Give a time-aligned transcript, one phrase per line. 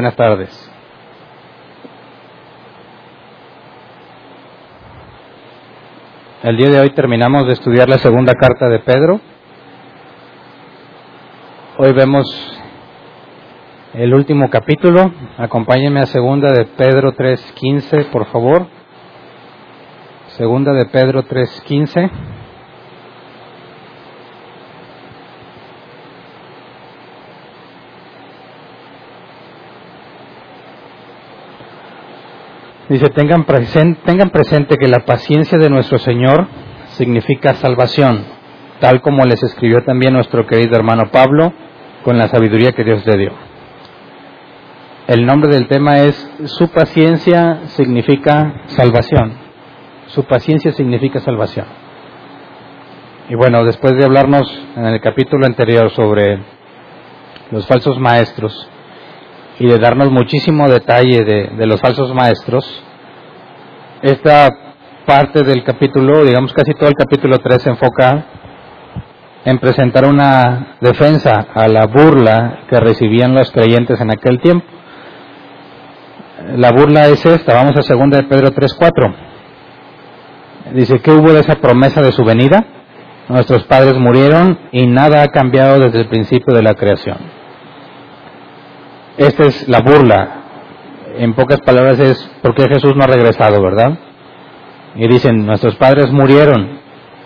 [0.00, 0.70] Buenas tardes.
[6.42, 9.20] El día de hoy terminamos de estudiar la segunda carta de Pedro.
[11.76, 12.24] Hoy vemos
[13.92, 15.12] el último capítulo.
[15.36, 18.68] Acompáñenme a segunda de Pedro 3.15, por favor.
[20.28, 22.39] Segunda de Pedro 3.15.
[32.90, 33.46] Dice, tengan,
[34.04, 36.48] tengan presente que la paciencia de nuestro Señor
[36.88, 38.24] significa salvación,
[38.80, 41.52] tal como les escribió también nuestro querido hermano Pablo
[42.02, 43.32] con la sabiduría que Dios le dio.
[45.06, 49.34] El nombre del tema es Su paciencia significa salvación.
[50.08, 51.66] Su paciencia significa salvación.
[53.28, 56.40] Y bueno, después de hablarnos en el capítulo anterior sobre
[57.52, 58.68] los falsos maestros,
[59.60, 62.64] y de darnos muchísimo detalle de, los falsos maestros,
[64.00, 64.48] esta
[65.04, 68.24] parte del capítulo, digamos casi todo el capítulo 3 se enfoca
[69.44, 74.64] en presentar una defensa a la burla que recibían los creyentes en aquel tiempo.
[76.56, 79.14] La burla es esta, vamos a 2 de Pedro 3:4.
[80.72, 82.64] Dice, ¿qué hubo de esa promesa de su venida?
[83.28, 87.39] Nuestros padres murieron y nada ha cambiado desde el principio de la creación.
[89.16, 90.36] Esta es la burla.
[91.18, 93.98] En pocas palabras es por qué Jesús no ha regresado, ¿verdad?
[94.94, 96.80] Y dicen, nuestros padres murieron.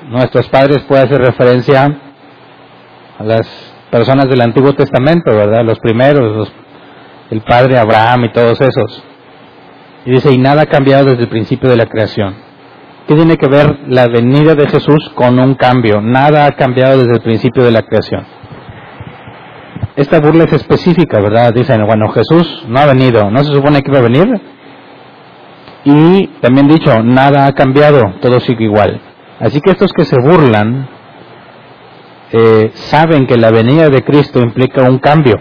[0.09, 1.99] Nuestros padres puede hacer referencia
[3.19, 3.49] a las
[3.91, 5.65] personas del Antiguo Testamento, ¿verdad?
[5.65, 6.53] Los primeros,
[7.31, 9.03] el padre Abraham y todos esos.
[10.05, 12.35] Y dice, y nada ha cambiado desde el principio de la creación.
[13.07, 16.01] ¿Qué tiene que ver la venida de Jesús con un cambio?
[16.01, 18.25] Nada ha cambiado desde el principio de la creación
[19.97, 21.53] esta burla es específica, ¿verdad?
[21.55, 24.41] Dicen, bueno, Jesús no ha venido, no se supone que iba a venir.
[25.85, 29.01] Y también dicho, nada ha cambiado, todo sigue igual.
[29.39, 30.89] Así que estos que se burlan
[32.33, 35.37] eh, saben que la venida de Cristo implica un cambio.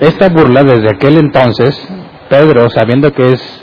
[0.00, 1.88] Esta burla desde aquel entonces,
[2.28, 3.61] Pedro, sabiendo que es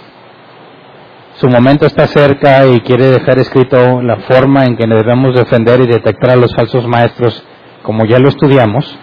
[1.39, 5.87] su momento está cerca y quiere dejar escrito la forma en que debemos defender y
[5.87, 7.43] detectar a los falsos maestros
[7.81, 8.97] como ya lo estudiamos,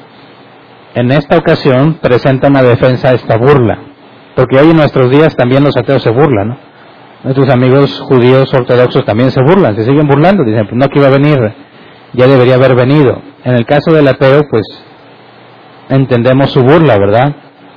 [0.95, 3.79] en esta ocasión presenta una defensa a esta burla,
[4.35, 6.59] porque hoy en nuestros días también los ateos se burlan,
[7.25, 11.09] Nuestros amigos judíos ortodoxos también se burlan, se siguen burlando, dicen, pues no que iba
[11.09, 11.39] a venir,
[12.13, 13.21] ya debería haber venido.
[13.43, 14.63] En el caso del ateo, pues
[15.89, 17.35] entendemos su burla, ¿verdad?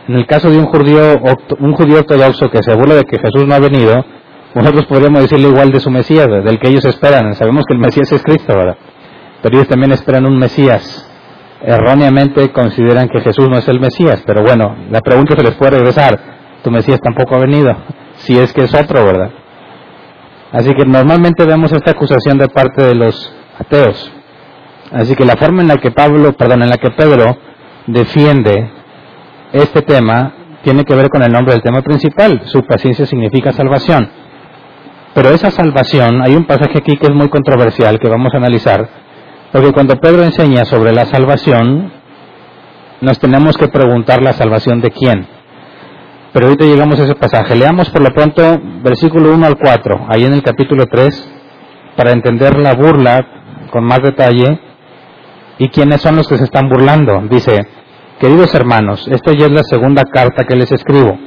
[0.07, 1.19] En el caso de un judío,
[1.59, 4.05] un judío ortodoxo que se burla de que Jesús no ha venido,
[4.55, 7.33] nosotros podríamos decirle igual de su Mesías, del que ellos esperan.
[7.35, 8.77] Sabemos que el Mesías es Cristo, ¿verdad?
[9.41, 11.05] pero ellos también esperan un Mesías.
[11.61, 15.71] Erróneamente consideran que Jesús no es el Mesías, pero bueno, la pregunta se les puede
[15.71, 16.19] regresar,
[16.63, 17.75] tu Mesías tampoco ha venido,
[18.15, 19.31] si es que es otro, ¿verdad?
[20.51, 24.11] Así que normalmente vemos esta acusación de parte de los ateos.
[24.91, 27.37] Así que la forma en la que Pablo, perdón, en la que Pedro
[27.85, 28.71] defiende
[29.51, 30.33] este tema
[30.63, 32.41] tiene que ver con el nombre del tema principal.
[32.45, 34.09] Su paciencia significa salvación.
[35.21, 38.87] Pero esa salvación, hay un pasaje aquí que es muy controversial que vamos a analizar,
[39.51, 41.91] porque cuando Pedro enseña sobre la salvación,
[43.01, 45.27] nos tenemos que preguntar la salvación de quién.
[46.31, 47.53] Pero ahorita llegamos a ese pasaje.
[47.53, 51.29] Leamos por lo pronto versículo 1 al 4, ahí en el capítulo 3,
[51.97, 53.19] para entender la burla
[53.71, 54.57] con más detalle
[55.57, 57.23] y quiénes son los que se están burlando.
[57.29, 57.67] Dice,
[58.21, 61.19] queridos hermanos, esta ya es la segunda carta que les escribo.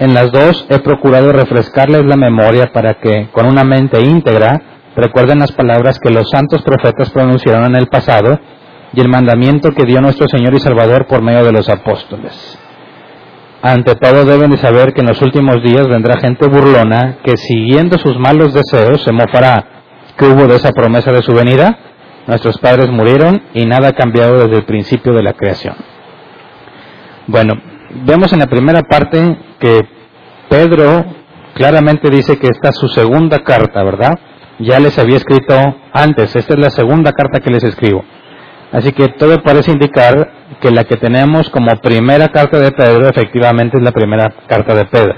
[0.00, 4.60] En las dos he procurado refrescarles la memoria para que, con una mente íntegra,
[4.96, 8.38] Recuerden las palabras que los santos profetas pronunciaron en el pasado
[8.92, 12.58] y el mandamiento que dio nuestro Señor y Salvador por medio de los apóstoles.
[13.62, 17.98] ante todo deben de saber que en los últimos días vendrá gente burlona que siguiendo
[17.98, 19.64] sus malos deseos se mofará.
[20.16, 21.78] ¿Qué hubo de esa promesa de su venida?
[22.26, 25.76] Nuestros padres murieron y nada ha cambiado desde el principio de la creación.
[27.26, 27.54] Bueno,
[28.04, 29.80] vemos en la primera parte que
[30.48, 31.04] Pedro
[31.54, 34.18] claramente dice que esta es su segunda carta, ¿verdad?
[34.58, 35.54] Ya les había escrito
[35.92, 38.04] antes, esta es la segunda carta que les escribo.
[38.72, 43.78] Así que todo parece indicar que la que tenemos como primera carta de Pedro efectivamente
[43.78, 45.14] es la primera carta de Pedro.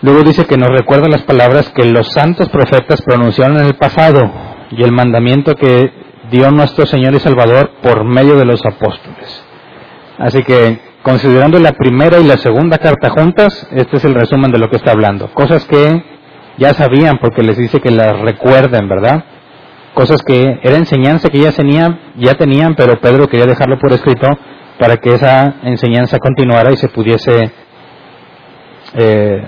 [0.00, 4.32] Luego dice que nos recuerda las palabras que los santos profetas pronunciaron en el pasado
[4.72, 5.92] y el mandamiento que
[6.28, 9.44] dio nuestro Señor y Salvador por medio de los apóstoles.
[10.18, 14.58] Así que, considerando la primera y la segunda carta juntas, este es el resumen de
[14.58, 15.28] lo que está hablando.
[15.32, 16.04] Cosas que
[16.58, 19.24] ya sabían porque les dice que las recuerden, ¿verdad?
[19.94, 24.28] cosas que era enseñanza que ya tenían, pero Pedro quería dejarlo por escrito
[24.78, 27.52] para que esa enseñanza continuara y se pudiese
[28.94, 29.42] eh,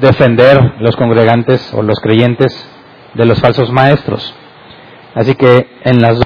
[0.00, 2.68] defender los congregantes o los creyentes
[3.14, 4.34] de los falsos maestros.
[5.14, 6.20] Así que en las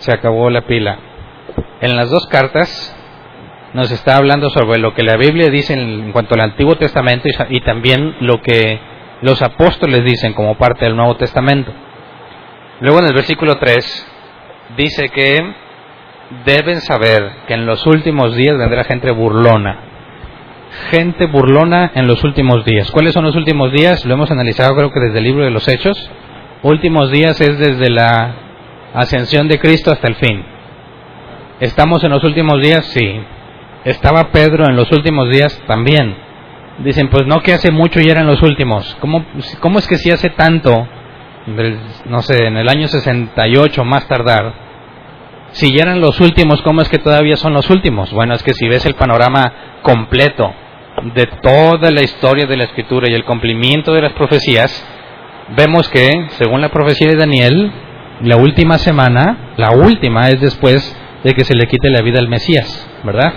[0.00, 0.98] se acabó la pila.
[1.80, 2.96] En las dos cartas
[3.72, 7.60] nos está hablando sobre lo que la Biblia dice en cuanto al Antiguo Testamento y,
[7.60, 8.80] también lo que
[9.22, 11.72] los apóstoles dicen como parte del Nuevo Testamento.
[12.80, 14.12] Luego en el versículo 3
[14.76, 15.54] dice que
[16.44, 19.78] deben saber que en los últimos días vendrá gente burlona.
[20.90, 22.90] Gente burlona en los últimos días.
[22.90, 24.04] ¿Cuáles son los últimos días?
[24.06, 26.10] Lo hemos analizado creo que desde el libro de los Hechos.
[26.62, 28.49] Últimos días es desde la
[28.94, 30.44] ascensión de Cristo hasta el fin.
[31.60, 32.84] ¿Estamos en los últimos días?
[32.86, 33.20] Sí.
[33.84, 35.60] ¿Estaba Pedro en los últimos días?
[35.66, 36.16] También.
[36.78, 38.96] Dicen, pues no que hace mucho y eran los últimos.
[39.00, 39.24] ¿Cómo,
[39.60, 40.88] cómo es que si hace tanto,
[42.06, 44.54] no sé, en el año 68 más tardar,
[45.52, 48.12] si ya eran los últimos, ¿cómo es que todavía son los últimos?
[48.12, 49.52] Bueno, es que si ves el panorama
[49.82, 50.52] completo
[51.14, 54.86] de toda la historia de la escritura y el cumplimiento de las profecías,
[55.56, 57.72] vemos que, según la profecía de Daniel,
[58.22, 62.28] la última semana, la última es después de que se le quite la vida al
[62.28, 63.32] Mesías, ¿verdad?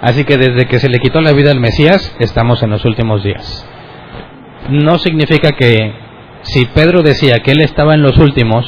[0.00, 3.24] Así que desde que se le quitó la vida al Mesías, estamos en los últimos
[3.24, 3.68] días.
[4.70, 5.92] No significa que
[6.42, 8.66] si Pedro decía que él estaba en los últimos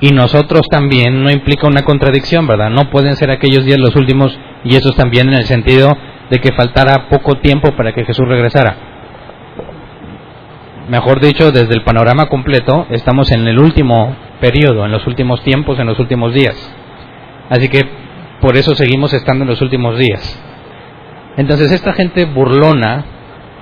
[0.00, 2.70] y nosotros también, no implica una contradicción, ¿verdad?
[2.70, 5.96] No pueden ser aquellos días los últimos y eso también en el sentido
[6.30, 8.90] de que faltara poco tiempo para que Jesús regresara
[10.90, 15.78] mejor dicho, desde el panorama completo, estamos en el último periodo, en los últimos tiempos,
[15.78, 16.56] en los últimos días.
[17.48, 17.80] Así que
[18.40, 20.42] por eso seguimos estando en los últimos días.
[21.36, 23.04] Entonces esta gente burlona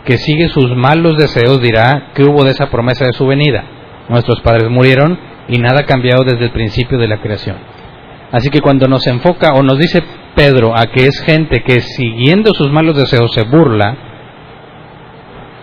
[0.05, 3.65] que sigue sus malos deseos dirá que hubo de esa promesa de su venida.
[4.09, 7.57] Nuestros padres murieron y nada ha cambiado desde el principio de la creación.
[8.31, 10.03] Así que cuando nos enfoca o nos dice
[10.35, 13.97] Pedro a que es gente que siguiendo sus malos deseos se burla,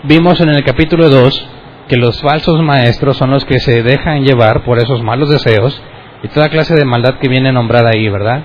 [0.03, 1.50] vimos en el capítulo 2
[1.87, 5.81] que los falsos maestros son los que se dejan llevar por esos malos deseos
[6.23, 8.43] y toda clase de maldad que viene nombrada ahí, ¿verdad?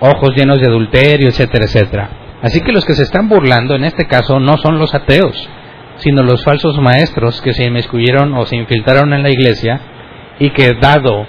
[0.00, 2.10] Ojos llenos de adulterio, etcétera, etcétera.
[2.42, 5.48] Así que los que se están burlando en este caso no son los ateos,
[5.96, 9.80] sino los falsos maestros que se inmiscuyeron o se infiltraron en la iglesia
[10.38, 11.26] y que dado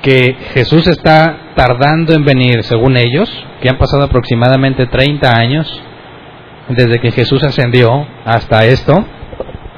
[0.00, 3.30] que Jesús está tardando en venir, según ellos,
[3.60, 5.82] que han pasado aproximadamente 30 años
[6.68, 9.04] desde que Jesús ascendió hasta esto,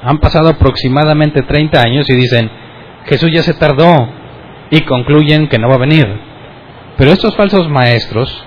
[0.05, 2.51] han pasado aproximadamente 30 años y dicen,
[3.07, 4.09] Jesús ya se tardó
[4.71, 6.07] y concluyen que no va a venir.
[6.97, 8.45] Pero estos falsos maestros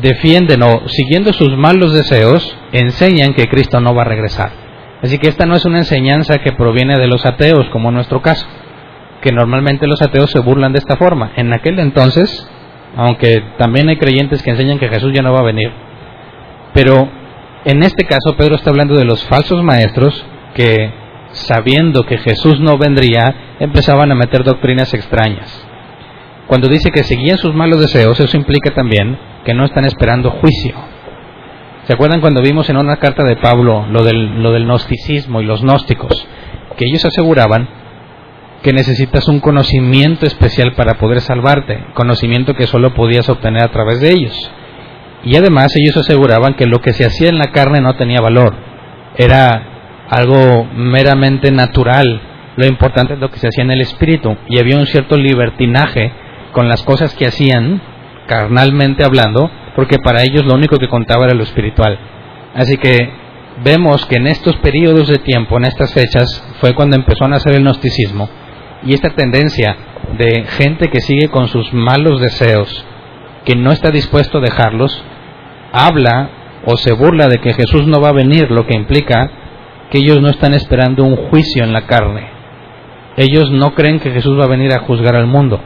[0.00, 4.50] defienden o siguiendo sus malos deseos, enseñan que Cristo no va a regresar.
[5.02, 8.22] Así que esta no es una enseñanza que proviene de los ateos, como en nuestro
[8.22, 8.46] caso,
[9.20, 11.32] que normalmente los ateos se burlan de esta forma.
[11.36, 12.48] En aquel entonces,
[12.96, 15.72] aunque también hay creyentes que enseñan que Jesús ya no va a venir,
[16.72, 17.21] pero
[17.64, 20.92] en este caso, Pedro está hablando de los falsos maestros que,
[21.32, 25.66] sabiendo que Jesús no vendría, empezaban a meter doctrinas extrañas.
[26.46, 30.74] Cuando dice que seguían sus malos deseos, eso implica también que no están esperando juicio.
[31.84, 35.44] ¿Se acuerdan cuando vimos en una carta de Pablo lo del, lo del gnosticismo y
[35.44, 36.26] los gnósticos?
[36.76, 37.68] Que ellos aseguraban
[38.62, 44.00] que necesitas un conocimiento especial para poder salvarte, conocimiento que solo podías obtener a través
[44.00, 44.52] de ellos.
[45.24, 48.54] Y además ellos aseguraban que lo que se hacía en la carne no tenía valor,
[49.16, 52.20] era algo meramente natural.
[52.56, 54.36] Lo importante es lo que se hacía en el espíritu.
[54.48, 56.12] Y había un cierto libertinaje
[56.52, 57.80] con las cosas que hacían,
[58.26, 61.98] carnalmente hablando, porque para ellos lo único que contaba era lo espiritual.
[62.54, 63.10] Así que
[63.64, 67.54] vemos que en estos periodos de tiempo, en estas fechas, fue cuando empezó a nacer
[67.54, 68.28] el gnosticismo
[68.84, 69.76] y esta tendencia
[70.18, 72.84] de gente que sigue con sus malos deseos,
[73.44, 75.02] que no está dispuesto a dejarlos,
[75.72, 76.30] habla
[76.64, 79.30] o se burla de que Jesús no va a venir, lo que implica
[79.90, 82.28] que ellos no están esperando un juicio en la carne.
[83.16, 85.60] Ellos no creen que Jesús va a venir a juzgar al mundo.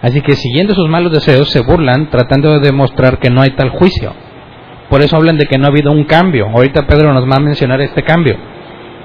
[0.00, 3.70] Así que siguiendo sus malos deseos se burlan tratando de demostrar que no hay tal
[3.70, 4.12] juicio.
[4.88, 6.46] Por eso hablan de que no ha habido un cambio.
[6.48, 8.36] Ahorita Pedro nos va a mencionar este cambio.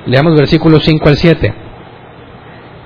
[0.05, 1.53] Leamos versículos 5 al 7.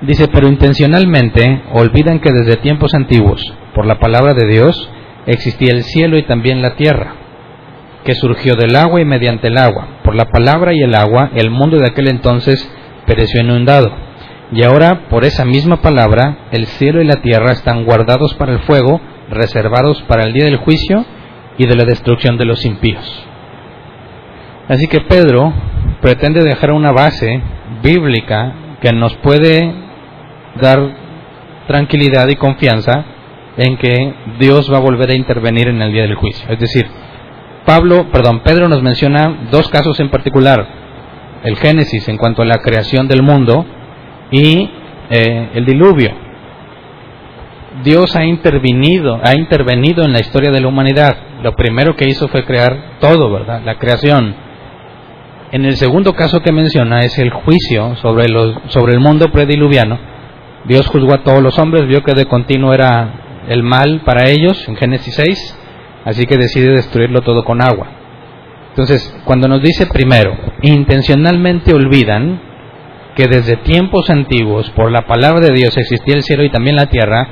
[0.01, 4.89] Dice, pero intencionalmente olvidan que desde tiempos antiguos, por la palabra de Dios,
[5.25, 7.15] existía el cielo y también la tierra,
[8.03, 9.99] que surgió del agua y mediante el agua.
[10.03, 12.69] Por la palabra y el agua, el mundo de aquel entonces
[13.05, 13.91] pereció inundado.
[14.51, 18.59] Y ahora, por esa misma palabra, el cielo y la tierra están guardados para el
[18.59, 21.03] fuego, reservados para el día del juicio
[21.57, 23.25] y de la destrucción de los impíos.
[24.67, 25.53] Así que Pedro
[26.01, 27.41] pretende dejar una base
[27.81, 29.73] bíblica que nos puede
[30.61, 30.79] dar
[31.67, 33.05] tranquilidad y confianza
[33.57, 36.45] en que Dios va a volver a intervenir en el día del juicio.
[36.49, 36.87] Es decir,
[37.65, 40.67] Pablo, perdón, Pedro nos menciona dos casos en particular,
[41.43, 43.65] el Génesis en cuanto a la creación del mundo
[44.31, 44.69] y
[45.09, 46.11] eh, el diluvio.
[47.83, 51.17] Dios ha intervenido, ha intervenido en la historia de la humanidad.
[51.43, 53.61] Lo primero que hizo fue crear todo, ¿verdad?
[53.65, 54.35] La creación.
[55.51, 59.99] En el segundo caso que menciona es el juicio sobre, los, sobre el mundo prediluviano.
[60.65, 64.67] Dios juzgó a todos los hombres, vio que de continuo era el mal para ellos,
[64.67, 65.59] en Génesis 6,
[66.05, 67.87] así que decide destruirlo todo con agua.
[68.69, 72.41] Entonces, cuando nos dice primero, intencionalmente olvidan
[73.15, 76.87] que desde tiempos antiguos, por la palabra de Dios, existía el cielo y también la
[76.87, 77.27] tierra,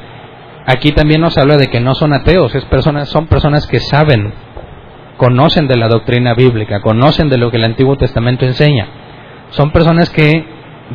[0.66, 4.34] aquí también nos habla de que no son ateos, es personas, son personas que saben,
[5.18, 8.88] conocen de la doctrina bíblica, conocen de lo que el Antiguo Testamento enseña.
[9.50, 10.46] Son personas que,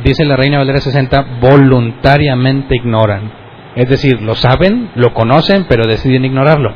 [0.03, 3.38] dice la Reina Valera 60, voluntariamente ignoran.
[3.79, 6.73] Es decir, lo saben, lo conocen, pero deciden ignorarlo.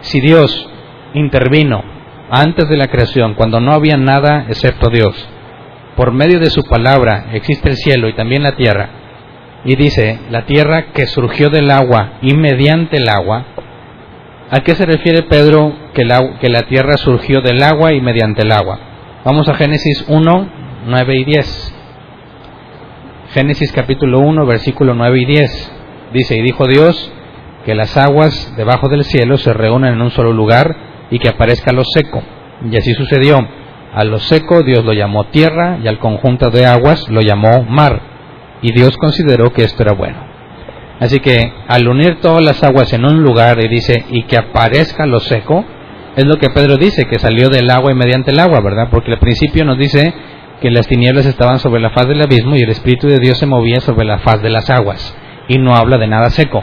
[0.00, 0.66] Si Dios
[1.12, 1.84] intervino
[2.30, 5.28] antes de la creación, cuando no había nada excepto Dios,
[5.94, 8.88] por medio de su palabra existe el cielo y también la tierra,
[9.66, 13.44] y dice, la tierra que surgió del agua y mediante el agua,
[14.50, 18.78] ¿a qué se refiere Pedro que la, tierra surgió del agua y mediante el agua?
[19.22, 20.48] Vamos a Génesis 1,
[20.86, 21.74] 9 y 10.
[23.34, 25.81] Génesis capítulo 1, versículo 9 y 10.
[26.12, 27.12] Dice, y dijo Dios
[27.64, 30.74] que las aguas debajo del cielo se reúnan en un solo lugar
[31.10, 32.22] y que aparezca lo seco.
[32.70, 33.38] Y así sucedió.
[33.94, 38.12] A lo seco Dios lo llamó tierra y al conjunto de aguas lo llamó mar
[38.62, 40.18] y Dios consideró que esto era bueno.
[41.00, 45.04] Así que al unir todas las aguas en un lugar y dice, y que aparezca
[45.04, 45.64] lo seco,
[46.16, 48.88] es lo que Pedro dice, que salió del agua y mediante el agua, ¿verdad?
[48.90, 50.14] Porque al principio nos dice
[50.60, 53.46] que las tinieblas estaban sobre la faz del abismo y el Espíritu de Dios se
[53.46, 55.16] movía sobre la faz de las aguas,
[55.48, 56.62] y no habla de nada seco.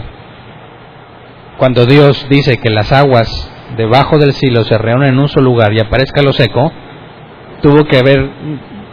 [1.57, 5.73] Cuando Dios dice que las aguas debajo del cielo se reúnen en un solo lugar
[5.73, 6.71] y aparezca lo seco,
[7.61, 8.29] tuvo que haber,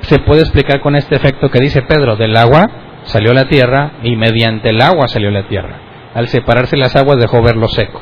[0.01, 2.69] se puede explicar con este efecto que dice Pedro, del agua
[3.05, 5.79] salió la tierra y mediante el agua salió la tierra.
[6.15, 8.01] Al separarse las aguas dejó ver lo seco.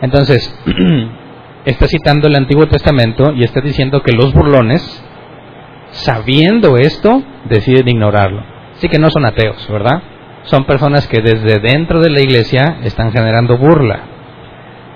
[0.00, 0.54] Entonces,
[1.64, 5.04] está citando el Antiguo Testamento y está diciendo que los burlones,
[5.90, 8.42] sabiendo esto, deciden ignorarlo.
[8.76, 10.02] Así que no son ateos, ¿verdad?
[10.44, 14.00] Son personas que desde dentro de la iglesia están generando burla.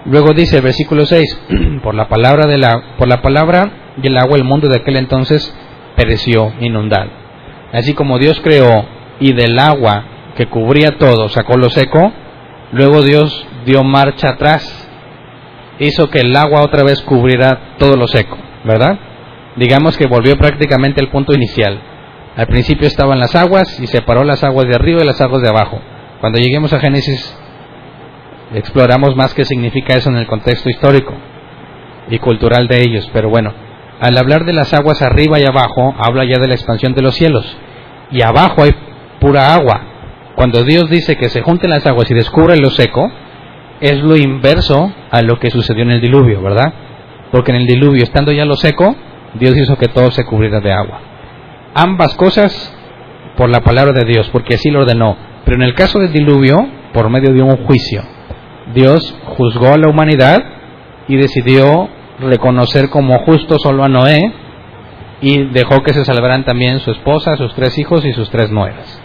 [0.04, 1.40] Luego dice versículo 6,
[1.82, 3.70] por la palabra de la por la palabra
[4.02, 5.54] y el agua el mundo de aquel entonces
[5.96, 7.10] pereció inundado.
[7.72, 8.86] Así como Dios creó
[9.20, 10.04] y del agua
[10.36, 12.12] que cubría todo sacó lo seco,
[12.72, 14.88] luego Dios dio marcha atrás,
[15.78, 18.98] hizo que el agua otra vez cubriera todo lo seco, ¿verdad?
[19.56, 21.80] Digamos que volvió prácticamente al punto inicial.
[22.38, 25.48] Al principio estaban las aguas y separó las aguas de arriba y las aguas de
[25.48, 25.80] abajo.
[26.20, 27.36] Cuando lleguemos a Génesis
[28.54, 31.12] exploramos más qué significa eso en el contexto histórico
[32.08, 33.52] y cultural de ellos, pero bueno,
[33.98, 37.16] al hablar de las aguas arriba y abajo, habla ya de la expansión de los
[37.16, 37.44] cielos.
[38.12, 38.70] Y abajo hay
[39.18, 39.80] pura agua.
[40.36, 43.10] Cuando Dios dice que se junten las aguas y descubre lo seco,
[43.80, 46.72] es lo inverso a lo que sucedió en el diluvio, ¿verdad?
[47.32, 48.94] Porque en el diluvio, estando ya lo seco,
[49.34, 51.17] Dios hizo que todo se cubriera de agua.
[51.80, 52.74] Ambas cosas
[53.36, 55.16] por la palabra de Dios, porque así lo ordenó.
[55.44, 56.56] Pero en el caso del diluvio,
[56.92, 58.02] por medio de un juicio,
[58.74, 60.42] Dios juzgó a la humanidad
[61.06, 61.88] y decidió
[62.20, 64.32] reconocer como justo solo a Noé
[65.20, 69.02] y dejó que se salvaran también su esposa, sus tres hijos y sus tres nueras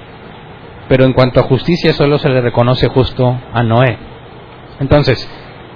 [0.88, 3.98] pero en cuanto a justicia solo se le reconoce justo a Noé.
[4.80, 5.28] Entonces,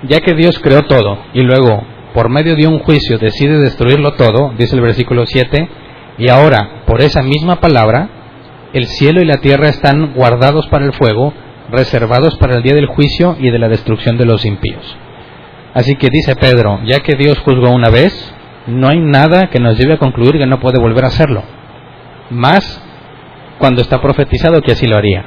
[0.04, 4.54] ya que Dios creó todo y luego, por medio de un juicio, decide destruirlo todo,
[4.58, 5.70] dice el versículo 7,
[6.18, 8.10] y ahora, por esa misma palabra,
[8.74, 11.34] el cielo y la tierra están guardados para el fuego,
[11.70, 14.98] reservados para el día del juicio y de la destrucción de los impíos.
[15.74, 18.34] Así que dice Pedro, ya que Dios juzgó una vez,
[18.66, 21.44] no hay nada que nos lleve a concluir que no puede volver a hacerlo.
[22.30, 22.84] Más
[23.60, 25.24] cuando está profetizado que así lo haría.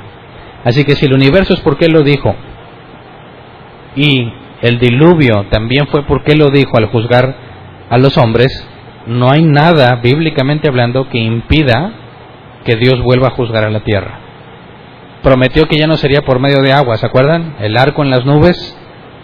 [0.64, 2.34] Así que si el universo es porque lo dijo,
[3.96, 4.32] y
[4.62, 7.34] el diluvio también fue porque lo dijo al juzgar
[7.88, 8.66] a los hombres,
[9.06, 11.92] no hay nada, bíblicamente hablando, que impida
[12.64, 14.20] que Dios vuelva a juzgar a la tierra.
[15.22, 17.56] Prometió que ya no sería por medio de agua, ¿se acuerdan?
[17.60, 18.76] El arco en las nubes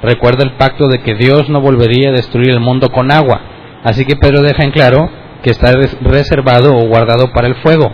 [0.03, 3.41] recuerda el pacto de que Dios no volvería a destruir el mundo con agua.
[3.83, 5.09] Así que Pedro deja en claro
[5.43, 7.93] que está reservado o guardado para el fuego.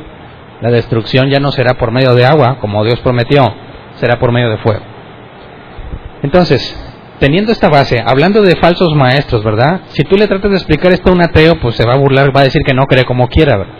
[0.61, 3.55] La destrucción ya no será por medio de agua, como Dios prometió,
[3.95, 4.83] será por medio de fuego.
[6.23, 6.92] Entonces,
[7.23, 9.83] teniendo esta base, hablando de falsos maestros, ¿verdad?
[9.91, 12.35] Si tú le tratas de explicar esto a un ateo, pues se va a burlar,
[12.37, 13.75] va a decir que no cree como quiera, ¿verdad?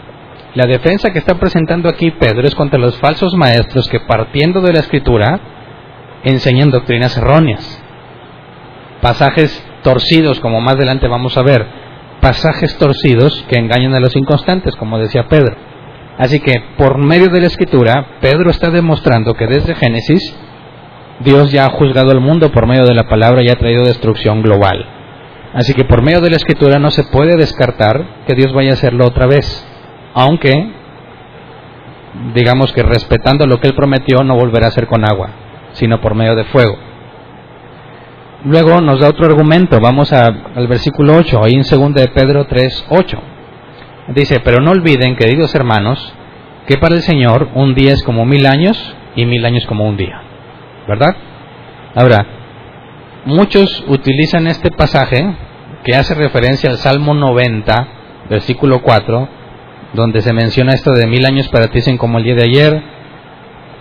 [0.55, 4.73] La defensa que está presentando aquí Pedro es contra los falsos maestros que partiendo de
[4.73, 5.41] la escritura
[6.23, 7.83] enseñan doctrinas erróneas.
[9.01, 11.67] Pasajes torcidos, como más adelante vamos a ver.
[12.21, 15.57] Pasajes torcidos que engañan a los inconstantes, como decía Pedro.
[16.17, 20.33] Así que por medio de la escritura, Pedro está demostrando que desde Génesis,
[21.25, 24.43] Dios ya ha juzgado el mundo por medio de la palabra y ha traído destrucción
[24.43, 24.87] global.
[25.55, 28.75] Así que por medio de la escritura no se puede descartar que Dios vaya a
[28.75, 29.69] hacerlo otra vez
[30.15, 30.71] aunque
[32.35, 35.31] digamos que respetando lo que él prometió no volverá a ser con agua,
[35.73, 36.77] sino por medio de fuego.
[38.45, 42.87] Luego nos da otro argumento, vamos al versículo 8, ahí en 2 de Pedro 3,
[42.91, 43.19] 8.
[44.09, 46.13] Dice, pero no olviden, queridos hermanos,
[46.67, 49.97] que para el Señor un día es como mil años y mil años como un
[49.97, 50.22] día.
[50.89, 51.17] ¿Verdad?
[51.95, 52.27] Ahora,
[53.25, 55.35] muchos utilizan este pasaje
[55.85, 57.89] que hace referencia al Salmo 90,
[58.31, 59.29] versículo 4,
[59.95, 62.83] donde se menciona esto de mil años para ti son como el día de ayer.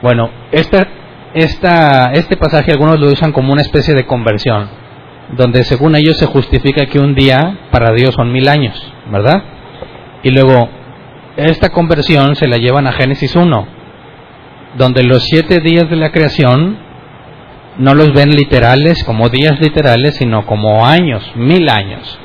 [0.02, 0.88] Bueno, esta,
[1.34, 4.70] esta, este pasaje algunos lo usan como una especie de conversión,
[5.38, 8.76] donde según ellos se justifica que un día para Dios son mil años,
[9.12, 9.44] ¿verdad?
[10.24, 10.70] Y luego,
[11.38, 13.68] esta conversión se la llevan a Génesis 1,
[14.78, 16.78] donde los siete días de la creación
[17.78, 22.20] no los ven literales como días literales, sino como años, mil años.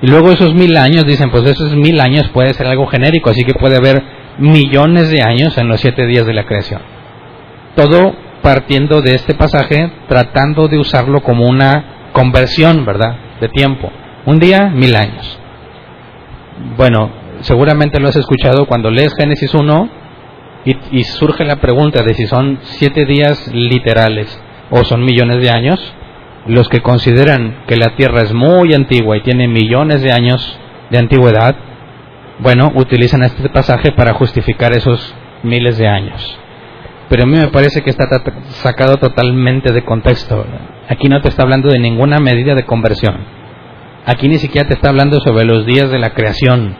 [0.00, 3.44] Y luego esos mil años, dicen, pues esos mil años puede ser algo genérico, así
[3.44, 4.02] que puede haber
[4.38, 6.80] millones de años en los siete días de la creación.
[7.74, 13.90] Todo partiendo de este pasaje, tratando de usarlo como una conversión, ¿verdad?, de tiempo.
[14.26, 15.38] Un día, mil años.
[16.76, 19.88] Bueno, seguramente lo has escuchado cuando lees Génesis 1
[20.64, 25.50] y, y surge la pregunta de si son siete días literales o son millones de
[25.50, 25.94] años
[26.48, 30.58] los que consideran que la Tierra es muy antigua y tiene millones de años
[30.90, 31.54] de antigüedad,
[32.38, 36.38] bueno, utilizan este pasaje para justificar esos miles de años.
[37.10, 38.06] Pero a mí me parece que está
[38.48, 40.44] sacado totalmente de contexto.
[40.88, 43.16] Aquí no te está hablando de ninguna medida de conversión.
[44.06, 46.74] Aquí ni siquiera te está hablando sobre los días de la creación.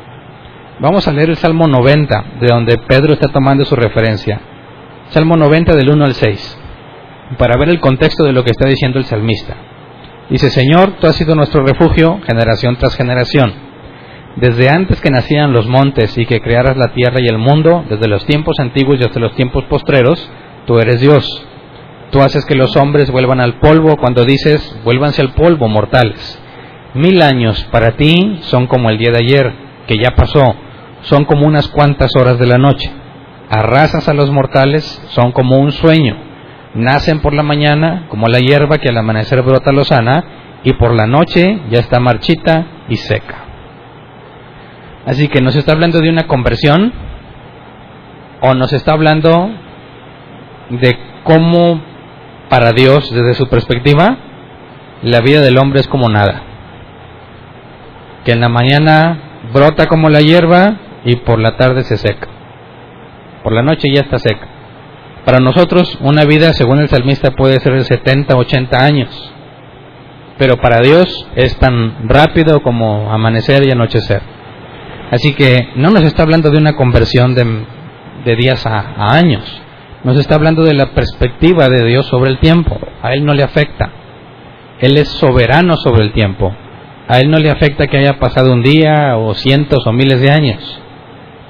[0.81, 4.40] Vamos a leer el Salmo 90, de donde Pedro está tomando su referencia.
[5.09, 6.59] Salmo 90 del 1 al 6
[7.36, 9.54] para ver el contexto de lo que está diciendo el salmista.
[10.30, 13.52] Dice, Señor, tú has sido nuestro refugio generación tras generación.
[14.36, 18.08] Desde antes que nacieran los montes y que crearas la tierra y el mundo, desde
[18.08, 20.30] los tiempos antiguos y hasta los tiempos postreros,
[20.66, 21.44] tú eres Dios.
[22.10, 26.40] Tú haces que los hombres vuelvan al polvo cuando dices, vuélvanse al polvo, mortales.
[26.94, 29.52] Mil años para ti son como el día de ayer,
[29.86, 30.54] que ya pasó,
[31.02, 32.90] son como unas cuantas horas de la noche.
[33.50, 36.27] Arrasas a los mortales, son como un sueño
[36.78, 40.24] nacen por la mañana como la hierba que al amanecer brota lozana
[40.62, 43.44] y por la noche ya está marchita y seca.
[45.04, 46.92] Así que nos está hablando de una conversión
[48.40, 49.50] o nos está hablando
[50.70, 51.80] de cómo
[52.48, 54.16] para Dios desde su perspectiva
[55.02, 56.42] la vida del hombre es como nada.
[58.24, 59.18] Que en la mañana
[59.52, 62.28] brota como la hierba y por la tarde se seca.
[63.42, 64.58] Por la noche ya está seca.
[65.28, 69.30] Para nosotros una vida, según el salmista, puede ser de 70, 80 años,
[70.38, 74.22] pero para Dios es tan rápido como amanecer y anochecer.
[75.10, 79.44] Así que no nos está hablando de una conversión de, días a, a años,
[80.02, 82.80] nos está hablando de la perspectiva de Dios sobre el tiempo.
[83.02, 83.90] A Él no le afecta.
[84.80, 86.54] Él es soberano sobre el tiempo.
[87.06, 90.30] A Él no le afecta que haya pasado un día o cientos o miles de
[90.30, 90.80] años.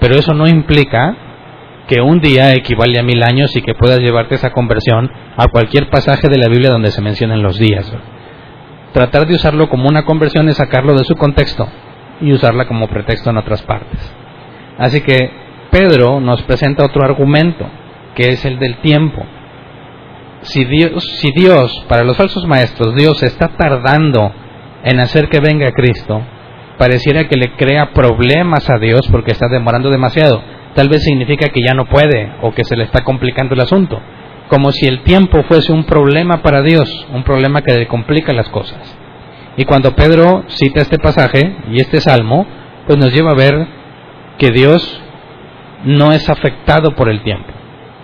[0.00, 1.27] Pero eso no implica
[1.88, 5.88] que un día equivale a mil años y que puedas llevarte esa conversión a cualquier
[5.88, 7.90] pasaje de la Biblia donde se mencionen los días.
[8.92, 11.68] tratar de usarlo como una conversión es sacarlo de su contexto
[12.20, 14.14] y usarla como pretexto en otras partes.
[14.79, 15.31] Así que
[15.70, 17.66] Pedro nos presenta otro argumento,
[18.14, 19.24] que es el del tiempo.
[20.42, 24.33] Si Dios, si Dios, para los falsos maestros, Dios está tardando
[24.85, 26.22] en hacer que venga Cristo,
[26.77, 30.42] pareciera que le crea problemas a Dios porque está demorando demasiado.
[30.78, 34.00] Tal vez significa que ya no puede o que se le está complicando el asunto.
[34.46, 38.48] Como si el tiempo fuese un problema para Dios, un problema que le complica las
[38.50, 38.96] cosas.
[39.56, 42.46] Y cuando Pedro cita este pasaje y este salmo,
[42.86, 43.66] pues nos lleva a ver
[44.38, 45.02] que Dios
[45.82, 47.52] no es afectado por el tiempo.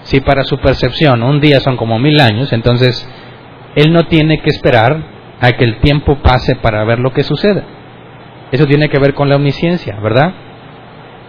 [0.02, 3.08] Si para su percepción un día son como mil años, entonces
[3.76, 5.00] Él no tiene que esperar
[5.40, 7.62] a que el tiempo pase para ver lo que suceda.
[8.50, 10.34] Eso tiene que ver con la omnisciencia, ¿verdad?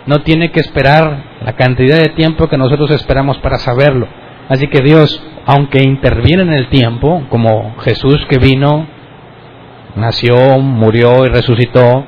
[0.07, 4.07] No tiene que esperar la cantidad de tiempo que nosotros esperamos para saberlo.
[4.49, 8.87] Así que Dios, aunque interviene en el tiempo, como Jesús que vino,
[9.95, 12.05] nació, murió y resucitó,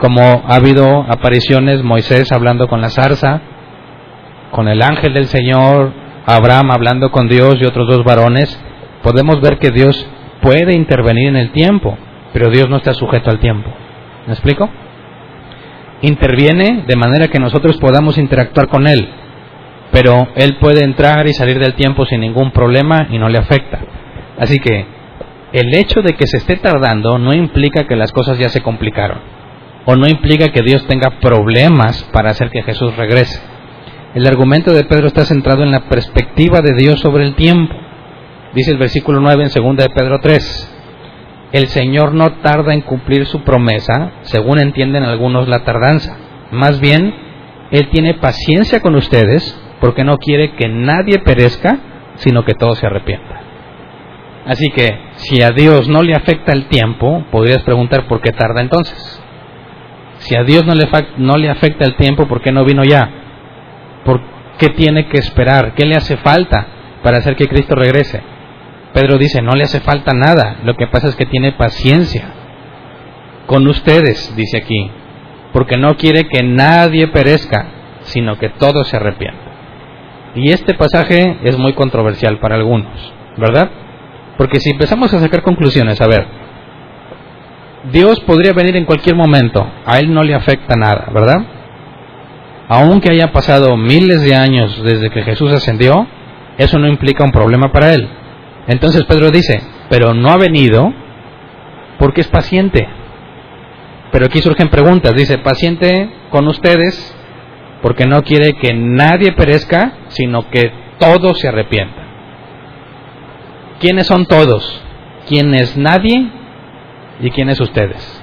[0.00, 3.40] como ha habido apariciones, Moisés hablando con la zarza,
[4.50, 5.92] con el ángel del Señor,
[6.26, 8.60] Abraham hablando con Dios y otros dos varones,
[9.02, 10.08] podemos ver que Dios
[10.42, 11.96] puede intervenir en el tiempo,
[12.32, 13.70] pero Dios no está sujeto al tiempo.
[14.26, 14.68] ¿Me explico?
[16.02, 19.08] Interviene de manera que nosotros podamos interactuar con Él,
[19.90, 23.80] pero Él puede entrar y salir del tiempo sin ningún problema y no le afecta.
[24.38, 24.86] Así que
[25.52, 29.18] el hecho de que se esté tardando no implica que las cosas ya se complicaron,
[29.86, 33.40] o no implica que Dios tenga problemas para hacer que Jesús regrese.
[34.14, 37.74] El argumento de Pedro está centrado en la perspectiva de Dios sobre el tiempo.
[38.54, 40.77] Dice el versículo 9 en 2 de Pedro 3.
[41.52, 46.16] El Señor no tarda en cumplir su promesa, según entienden algunos la tardanza.
[46.50, 47.14] Más bien,
[47.70, 51.78] Él tiene paciencia con ustedes porque no quiere que nadie perezca,
[52.16, 53.40] sino que todo se arrepienta.
[54.46, 58.60] Así que, si a Dios no le afecta el tiempo, podrías preguntar por qué tarda
[58.60, 59.22] entonces.
[60.18, 63.10] Si a Dios no le, no le afecta el tiempo, ¿por qué no vino ya?
[64.04, 64.20] ¿Por
[64.58, 65.74] qué tiene que esperar?
[65.74, 66.66] ¿Qué le hace falta
[67.02, 68.22] para hacer que Cristo regrese?
[68.98, 72.32] Pedro dice, no le hace falta nada, lo que pasa es que tiene paciencia
[73.46, 74.90] con ustedes, dice aquí,
[75.52, 77.66] porque no quiere que nadie perezca,
[78.00, 79.52] sino que todos se arrepientan.
[80.34, 83.70] Y este pasaje es muy controversial para algunos, ¿verdad?
[84.36, 86.26] Porque si empezamos a sacar conclusiones, a ver,
[87.92, 91.38] Dios podría venir en cualquier momento, a Él no le afecta nada, ¿verdad?
[92.68, 96.04] Aunque haya pasado miles de años desde que Jesús ascendió,
[96.56, 98.08] eso no implica un problema para Él.
[98.68, 100.92] Entonces Pedro dice, pero no ha venido
[101.98, 102.86] porque es paciente.
[104.12, 107.14] Pero aquí surgen preguntas, dice, paciente con ustedes
[107.82, 112.06] porque no quiere que nadie perezca, sino que todos se arrepientan.
[113.80, 114.82] ¿Quiénes son todos?
[115.28, 116.30] ¿Quién es nadie
[117.20, 118.22] y quiénes ustedes?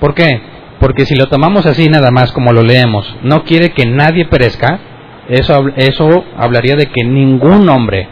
[0.00, 0.42] ¿Por qué?
[0.78, 4.80] Porque si lo tomamos así nada más como lo leemos, no quiere que nadie perezca,
[5.28, 8.08] eso, eso hablaría de que ningún hombre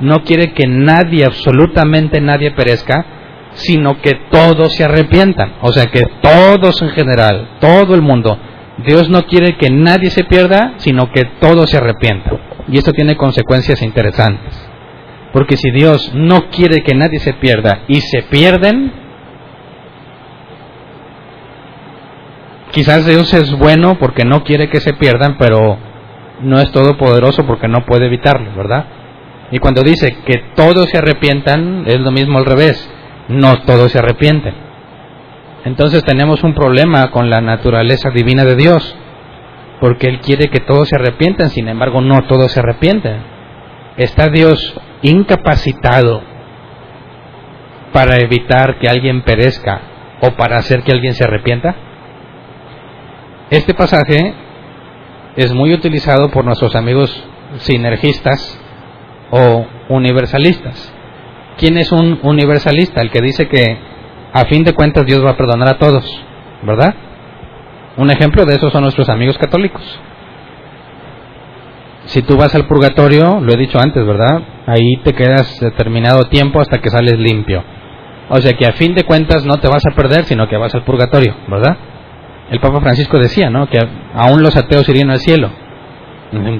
[0.00, 3.06] no quiere que nadie, absolutamente nadie perezca,
[3.54, 5.54] sino que todos se arrepientan.
[5.62, 8.38] O sea, que todos en general, todo el mundo,
[8.84, 12.38] Dios no quiere que nadie se pierda, sino que todos se arrepientan.
[12.68, 14.68] Y esto tiene consecuencias interesantes.
[15.32, 18.92] Porque si Dios no quiere que nadie se pierda y se pierden,
[22.70, 25.78] quizás Dios es bueno porque no quiere que se pierdan, pero
[26.42, 28.84] no es todopoderoso porque no puede evitarlo, ¿verdad?
[29.50, 32.90] Y cuando dice que todos se arrepientan, es lo mismo al revés,
[33.28, 34.54] no todos se arrepienten.
[35.64, 38.96] Entonces tenemos un problema con la naturaleza divina de Dios,
[39.80, 43.22] porque Él quiere que todos se arrepientan, sin embargo no todos se arrepienten.
[43.96, 46.22] ¿Está Dios incapacitado
[47.92, 49.80] para evitar que alguien perezca
[50.20, 51.74] o para hacer que alguien se arrepienta?
[53.50, 54.34] Este pasaje
[55.36, 57.24] es muy utilizado por nuestros amigos
[57.58, 58.58] sinergistas
[59.30, 60.92] o universalistas.
[61.58, 63.00] ¿Quién es un universalista?
[63.00, 63.78] El que dice que
[64.32, 66.04] a fin de cuentas Dios va a perdonar a todos,
[66.62, 66.94] ¿verdad?
[67.96, 69.82] Un ejemplo de eso son nuestros amigos católicos.
[72.06, 74.42] Si tú vas al purgatorio, lo he dicho antes, ¿verdad?
[74.66, 77.62] Ahí te quedas determinado tiempo hasta que sales limpio.
[78.28, 80.74] O sea que a fin de cuentas no te vas a perder, sino que vas
[80.74, 81.76] al purgatorio, ¿verdad?
[82.50, 83.68] El Papa Francisco decía, ¿no?
[83.68, 83.78] Que
[84.14, 85.50] aún los ateos irían al cielo.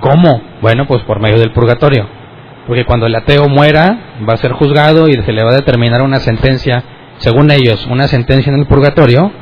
[0.01, 0.42] ¿Cómo?
[0.61, 2.07] Bueno, pues por medio del purgatorio.
[2.66, 6.03] Porque cuando el ateo muera, va a ser juzgado y se le va a determinar
[6.03, 6.85] una sentencia,
[7.18, 9.33] según ellos, una sentencia en el purgatorio.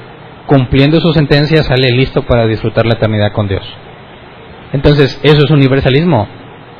[0.46, 3.62] Cumpliendo su sentencia, sale listo para disfrutar la eternidad con Dios.
[4.72, 6.26] Entonces, eso es universalismo.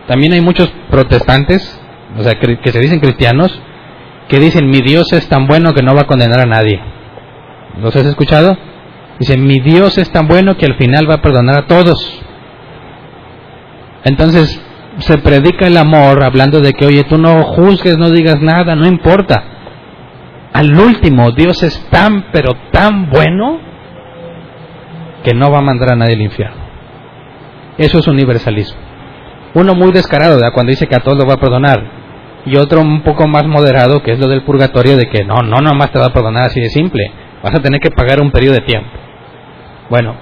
[0.07, 1.81] También hay muchos protestantes,
[2.19, 3.61] o sea, que se dicen cristianos,
[4.29, 6.81] que dicen, mi Dios es tan bueno que no va a condenar a nadie.
[7.81, 8.57] ¿Los has escuchado?
[9.21, 12.21] Dicen, mi Dios es tan bueno que al final va a perdonar a todos.
[14.03, 14.65] Entonces
[14.99, 18.87] se predica el amor hablando de que, oye, tú no juzgues, no digas nada, no
[18.87, 19.45] importa.
[20.55, 23.61] Al último, Dios es tan, pero tan bueno
[25.23, 26.63] que no va a mandar a nadie al infierno.
[27.77, 28.81] Eso es universalismo.
[29.53, 30.55] Uno muy descarado, ¿verdad?
[30.55, 31.83] cuando dice que a todos lo va a perdonar.
[32.47, 35.59] Y otro un poco más moderado, que es lo del purgatorio, de que no, no
[35.59, 37.13] nomás te va a perdonar así de simple.
[37.43, 38.89] Vas a tener que pagar un periodo de tiempo.
[39.91, 40.15] Bueno,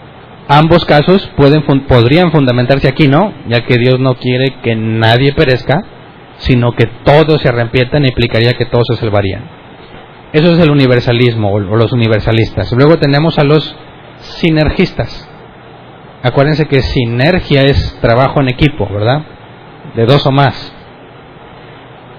[0.49, 3.35] ambos casos pueden, podrían fundamentarse aquí, ¿no?
[3.49, 5.85] Ya que Dios no quiere que nadie perezca,
[6.39, 9.43] sino que todos se arrepientan implicaría que todos se salvarían.
[10.33, 12.73] Eso es el universalismo o los universalistas.
[12.73, 13.77] Luego tenemos a los
[14.19, 15.29] sinergistas.
[16.23, 19.23] Acuérdense que sinergia es trabajo en equipo, ¿verdad?
[19.95, 20.73] De dos o más.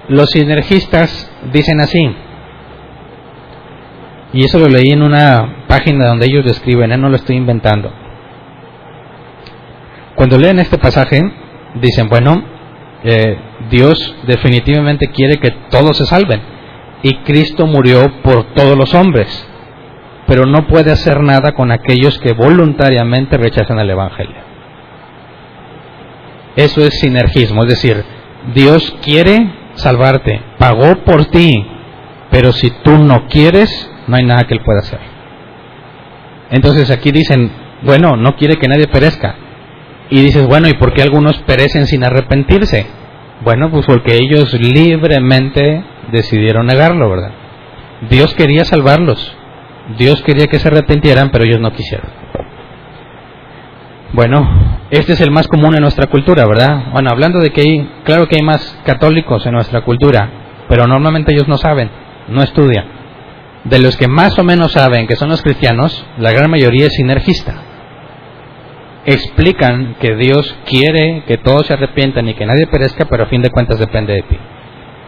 [0.08, 2.14] Los sinergistas dicen así,
[4.32, 6.98] y eso lo leí en una página donde ellos describen, ¿eh?
[6.98, 7.90] no lo estoy inventando.
[10.16, 11.22] Cuando leen este pasaje,
[11.76, 12.42] dicen, bueno,
[13.04, 13.38] eh,
[13.70, 16.42] Dios definitivamente quiere que todos se salven,
[17.02, 19.46] y Cristo murió por todos los hombres
[20.30, 24.36] pero no puede hacer nada con aquellos que voluntariamente rechazan el Evangelio.
[26.54, 28.04] Eso es sinergismo, es decir,
[28.54, 31.66] Dios quiere salvarte, pagó por ti,
[32.30, 35.00] pero si tú no quieres, no hay nada que Él pueda hacer.
[36.50, 37.50] Entonces aquí dicen,
[37.82, 39.34] bueno, no quiere que nadie perezca.
[40.10, 42.86] Y dices, bueno, ¿y por qué algunos perecen sin arrepentirse?
[43.42, 47.30] Bueno, pues porque ellos libremente decidieron negarlo, ¿verdad?
[48.08, 49.34] Dios quería salvarlos,
[49.98, 52.08] Dios quería que se arrepintieran, pero ellos no quisieron.
[54.12, 54.48] Bueno,
[54.90, 56.86] este es el más común en nuestra cultura, ¿verdad?
[56.92, 60.28] Bueno, hablando de que hay, claro que hay más católicos en nuestra cultura,
[60.68, 61.90] pero normalmente ellos no saben,
[62.28, 62.99] no estudian.
[63.64, 66.94] De los que más o menos saben que son los cristianos, la gran mayoría es
[66.94, 67.54] sinergista.
[69.04, 73.42] Explican que Dios quiere que todos se arrepientan y que nadie perezca, pero a fin
[73.42, 74.38] de cuentas depende de ti.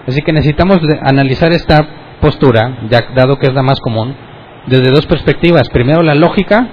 [0.06, 1.86] Así que necesitamos analizar esta
[2.20, 4.14] postura, ya dado que es la más común,
[4.66, 5.68] desde dos perspectivas.
[5.70, 6.66] Primero la lógica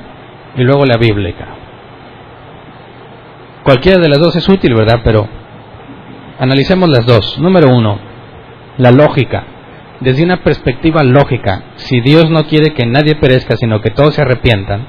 [0.55, 1.47] y luego la bíblica.
[3.63, 5.01] Cualquiera de las dos es útil, ¿verdad?
[5.03, 5.27] Pero
[6.39, 7.39] analicemos las dos.
[7.39, 7.99] Número uno,
[8.77, 9.43] la lógica.
[10.01, 14.21] Desde una perspectiva lógica, si Dios no quiere que nadie perezca, sino que todos se
[14.21, 14.87] arrepientan,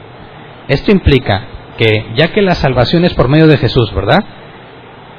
[0.69, 1.43] esto implica
[1.77, 4.23] que ya que la salvación es por medio de Jesús, ¿verdad?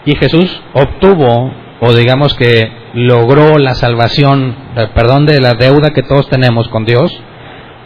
[0.05, 1.51] Y Jesús obtuvo,
[1.81, 6.85] o digamos que logró la salvación, el perdón de la deuda que todos tenemos con
[6.85, 7.21] Dios,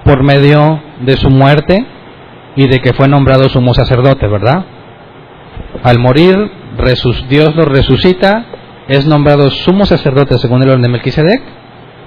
[0.03, 1.85] por medio de su muerte
[2.55, 4.63] y de que fue nombrado sumo sacerdote, ¿verdad?
[5.81, 6.51] Al morir,
[7.29, 8.45] Dios lo resucita,
[8.87, 11.41] es nombrado sumo sacerdote según el orden de Melquisedec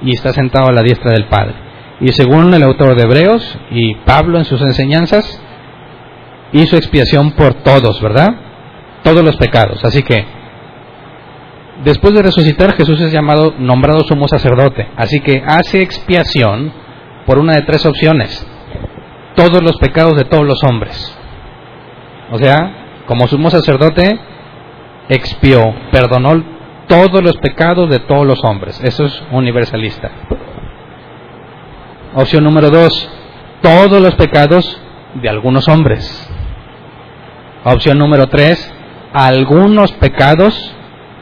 [0.03, 1.55] y está sentado a la diestra del Padre.
[2.01, 5.43] Y según el autor de Hebreos y Pablo en sus enseñanzas,
[6.53, 8.29] hizo expiación por todos, ¿verdad?
[9.03, 9.85] Todos los pecados.
[9.85, 10.25] Así que,
[11.85, 14.89] después de resucitar, Jesús es llamado, nombrado sumo sacerdote.
[14.97, 16.73] Así que hace expiación
[17.27, 18.47] por una de tres opciones.
[19.35, 21.17] Todos los pecados de todos los hombres.
[22.31, 24.19] O sea, como sumo sacerdote,
[25.09, 26.58] expió, perdonó
[26.89, 28.81] todos los pecados de todos los hombres.
[28.83, 30.11] Eso es universalista.
[32.15, 33.09] Opción número dos,
[33.63, 34.81] todos los pecados
[35.15, 36.31] de algunos hombres.
[37.65, 38.73] Opción número tres,
[39.13, 40.75] algunos pecados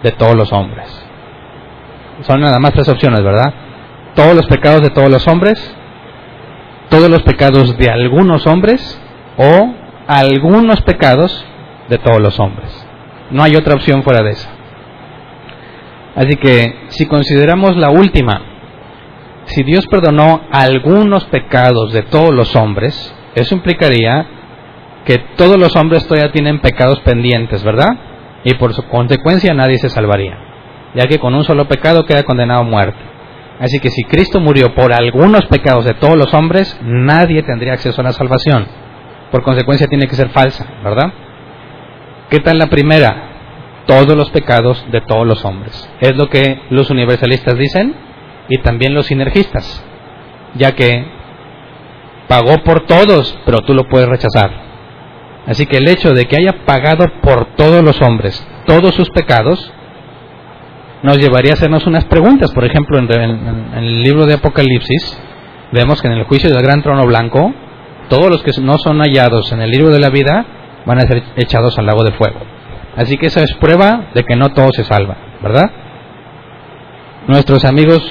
[0.03, 0.87] de todos los hombres.
[2.23, 3.53] Son nada más tres opciones, ¿verdad?
[4.15, 5.77] Todos los pecados de todos los hombres,
[6.89, 9.01] todos los pecados de algunos hombres
[9.37, 9.75] o
[10.07, 11.45] algunos pecados
[11.89, 12.87] de todos los hombres.
[13.31, 14.56] No hay otra opción fuera de esa.
[16.17, 18.41] Así que si consideramos la última,
[19.45, 24.27] si Dios perdonó algunos pecados de todos los hombres, eso implicaría
[25.05, 27.97] que todos los hombres todavía tienen pecados pendientes, ¿verdad?
[28.45, 30.39] Y por su consecuencia nadie se salvaría,
[30.95, 32.99] ya que con un solo pecado queda condenado a muerte.
[33.61, 38.01] Así que si Cristo murió por algunos pecados de todos los hombres, nadie tendría acceso
[38.01, 38.67] a la salvación.
[39.31, 41.13] Por consecuencia tiene que ser falsa, ¿verdad?
[42.31, 43.36] ¿Qué tal la primera?
[43.87, 45.89] Todos los pecados de todos los hombres.
[46.01, 47.95] Es lo que los universalistas dicen
[48.49, 49.85] y también los sinergistas,
[50.55, 51.05] ya que
[52.29, 54.51] pagó por todos, pero tú lo puedes rechazar.
[55.47, 59.73] Así que el hecho de que haya pagado por todos los hombres todos sus pecados,
[61.03, 62.53] nos llevaría a hacernos unas preguntas.
[62.53, 65.19] Por ejemplo, en, el libro de Apocalipsis,
[65.73, 67.55] vemos que en el juicio del gran trono blanco,
[68.09, 70.45] todos los que no son hallados en el libro de la vida
[70.85, 72.39] van a ser echados al lago de fuego.
[72.97, 75.71] Así que esa es prueba de que no todo se salva, ¿verdad?
[77.29, 78.03] Nuestros amigos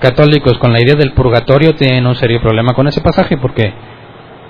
[0.00, 3.72] católicos con la idea del purgatorio tienen un serio problema con ese pasaje porque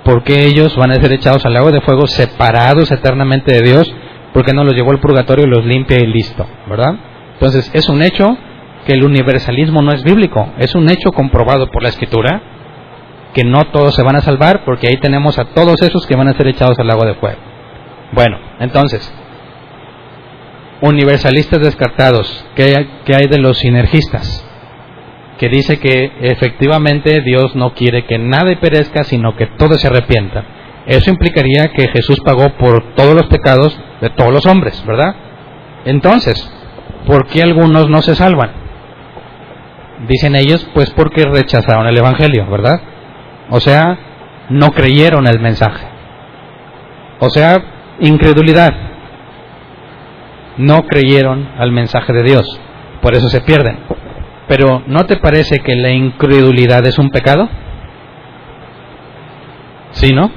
[0.03, 3.93] porque ellos van a ser echados al agua de fuego separados eternamente de Dios
[4.33, 6.95] porque no los llevó al purgatorio y los limpia y listo, ¿verdad?
[7.33, 8.37] Entonces es un hecho
[8.85, 12.41] que el universalismo no es bíblico, es un hecho comprobado por la escritura
[13.33, 16.27] que no todos se van a salvar porque ahí tenemos a todos esos que van
[16.27, 17.37] a ser echados al agua de fuego.
[18.11, 19.13] Bueno, entonces,
[20.81, 22.75] universalistas descartados, ¿qué
[23.15, 24.45] hay, de los sinergistas?
[25.37, 30.45] Que dice que efectivamente Dios no quiere que nadie perezca, sino que todos se arrepientan.
[30.87, 35.15] Eso implicaría que Jesús pagó por todos los pecados de todos los hombres, ¿verdad?
[35.85, 36.51] Entonces,
[37.05, 38.51] ¿por qué algunos no se salvan?
[40.07, 42.81] Dicen ellos, pues porque rechazaron el Evangelio, ¿verdad?
[43.51, 43.97] O sea,
[44.49, 45.85] no creyeron el mensaje.
[47.19, 47.63] O sea,
[47.99, 48.90] incredulidad.
[50.57, 52.59] No creyeron al mensaje de Dios.
[53.01, 53.79] Por eso se pierden.
[54.47, 57.49] Pero ¿no te parece que la incredulidad es un pecado?
[59.91, 60.31] ¿Sí, no?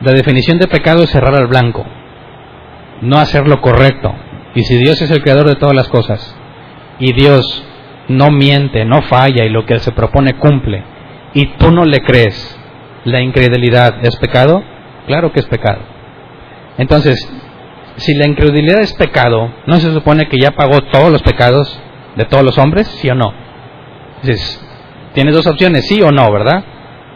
[0.00, 1.84] La definición de pecado es cerrar al blanco,
[3.02, 4.14] no hacer lo correcto.
[4.54, 6.36] Y si Dios es el creador de todas las cosas,
[6.98, 7.64] y Dios
[8.08, 10.82] no miente, no falla, y lo que se propone cumple,
[11.34, 12.58] y tú no le crees,
[13.04, 14.62] ¿la incredulidad es pecado?
[15.06, 15.80] Claro que es pecado.
[16.78, 17.16] Entonces,
[17.98, 21.78] si la incredulidad es pecado, ¿no se supone que ya pagó todos los pecados
[22.16, 22.86] de todos los hombres?
[22.86, 23.32] ¿Sí o no?
[24.22, 24.64] Entonces,
[25.14, 26.64] tienes dos opciones, sí o no, ¿verdad?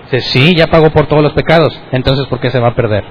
[0.04, 3.04] Dices, sí, ya pagó por todos los pecados, entonces ¿por qué se va a perder?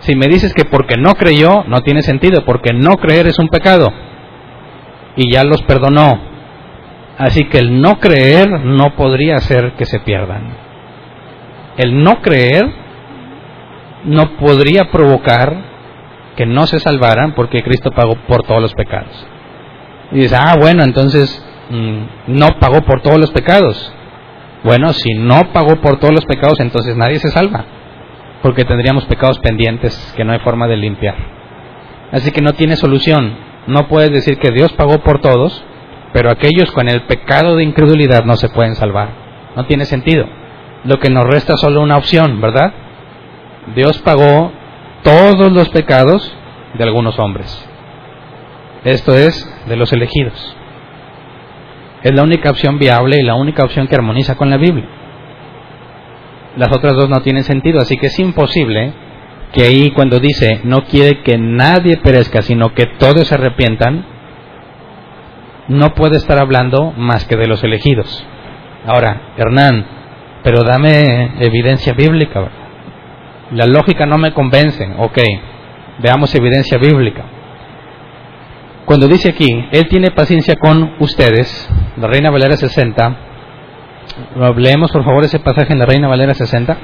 [0.00, 3.48] Si me dices que porque no creyó, no tiene sentido, porque no creer es un
[3.48, 3.92] pecado
[5.16, 6.20] y ya los perdonó.
[7.16, 10.56] Así que el no creer no podría hacer que se pierdan.
[11.76, 12.70] El no creer
[14.04, 15.73] no podría provocar
[16.36, 19.26] que no se salvaran porque Cristo pagó por todos los pecados.
[20.12, 23.92] Y dices, ah, bueno, entonces mm, no pagó por todos los pecados.
[24.64, 27.64] Bueno, si no pagó por todos los pecados, entonces nadie se salva,
[28.42, 31.16] porque tendríamos pecados pendientes que no hay forma de limpiar.
[32.12, 33.36] Así que no tiene solución.
[33.66, 35.64] No puedes decir que Dios pagó por todos,
[36.12, 39.08] pero aquellos con el pecado de incredulidad no se pueden salvar.
[39.56, 40.26] No tiene sentido.
[40.84, 42.72] Lo que nos resta es solo una opción, ¿verdad?
[43.74, 44.52] Dios pagó
[45.04, 46.34] todos los pecados
[46.76, 47.68] de algunos hombres.
[48.82, 50.56] Esto es de los elegidos.
[52.02, 54.88] Es la única opción viable y la única opción que armoniza con la Biblia.
[56.56, 58.92] Las otras dos no tienen sentido, así que es imposible
[59.52, 64.04] que ahí cuando dice no quiere que nadie perezca, sino que todos se arrepientan,
[65.68, 68.26] no puede estar hablando más que de los elegidos.
[68.86, 69.86] Ahora, Hernán,
[70.42, 72.63] pero dame evidencia bíblica.
[73.52, 74.88] La lógica no me convence.
[74.98, 75.18] Ok,
[75.98, 77.24] veamos evidencia bíblica.
[78.84, 83.16] Cuando dice aquí, Él tiene paciencia con ustedes, la Reina Valera 60,
[84.56, 86.76] leemos por favor ese pasaje en la Reina Valera 60.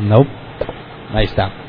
[0.00, 0.26] No,
[1.14, 1.63] ahí está.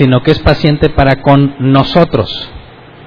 [0.00, 2.50] Sino que es paciente para con nosotros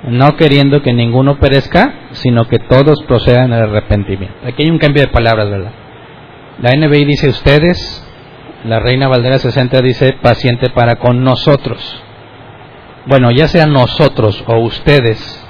[0.03, 4.35] no queriendo que ninguno perezca, sino que todos procedan al arrepentimiento.
[4.45, 5.71] Aquí hay un cambio de palabras, ¿verdad?
[6.61, 8.05] La NBI dice ustedes,
[8.65, 12.01] la Reina Valdera 60 dice paciente para con nosotros.
[13.05, 15.49] Bueno, ya sea nosotros o ustedes,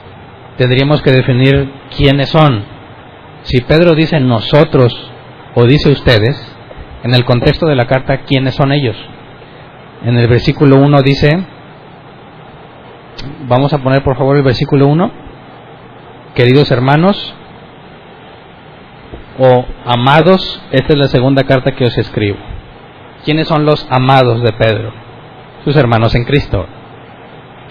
[0.58, 2.64] tendríamos que definir quiénes son.
[3.44, 4.96] Si Pedro dice nosotros
[5.56, 6.40] o dice ustedes,
[7.04, 8.96] en el contexto de la carta, ¿quiénes son ellos?
[10.04, 11.46] En el versículo 1 dice,
[13.48, 15.12] Vamos a poner por favor el versículo 1.
[16.36, 17.36] Queridos hermanos
[19.38, 22.38] o amados, esta es la segunda carta que os escribo.
[23.24, 24.94] ¿Quiénes son los amados de Pedro?
[25.64, 26.66] Sus hermanos en Cristo.